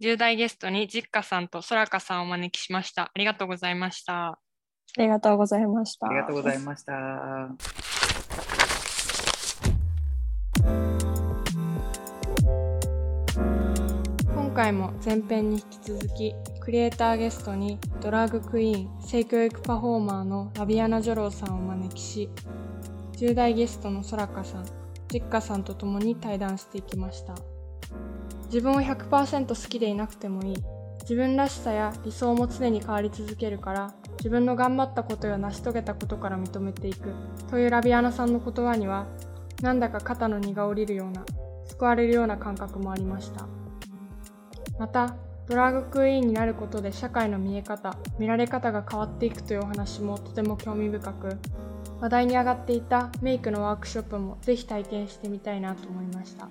[0.02, 3.04] 10代ゲストにジッカさんとソラカさんをお招きしました。
[3.04, 4.49] ありがとうございました。
[4.98, 6.08] ありがとうございました。
[6.08, 7.50] ありがとうございました。
[14.60, 22.30] 回も前編に引き続きクリエイターゲストにドラッグクイーン性教育パフォーマーのラビアナ・ジョローさんをお招きし
[23.14, 24.66] 10代ゲストのソラカさん
[25.08, 27.36] ジッカさんと共に対談していきました
[28.48, 30.56] 自分を100%好きでいなくてもいい
[31.04, 37.14] 自分らしさや理想も常に変わり続けるから自分の頑張ったことや成し遂げたことから認めていく
[37.50, 39.08] というラビアナさんの言葉には
[39.62, 41.26] なんだか肩の荷が下りるような
[41.66, 43.48] 救われるような感覚もありました。
[44.78, 45.16] また
[45.48, 51.38] ドラッグクイーンになることで社会の見え方見られ方が変わっていくというお話もとても興味深く
[52.00, 56.48] 話題に上がっていたメイクのワークショップもぜひ体験してみたいなと思いました。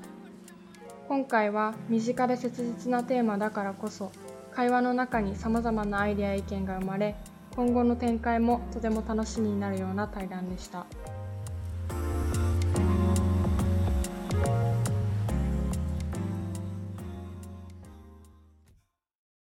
[1.09, 4.13] 今回は身近で切実なテーマだからこそ
[4.53, 7.17] 会話の中にさまざまなアイデア意見が生まれ
[7.59, 10.87] 今後の展開もとても楽しみになるような対談でした。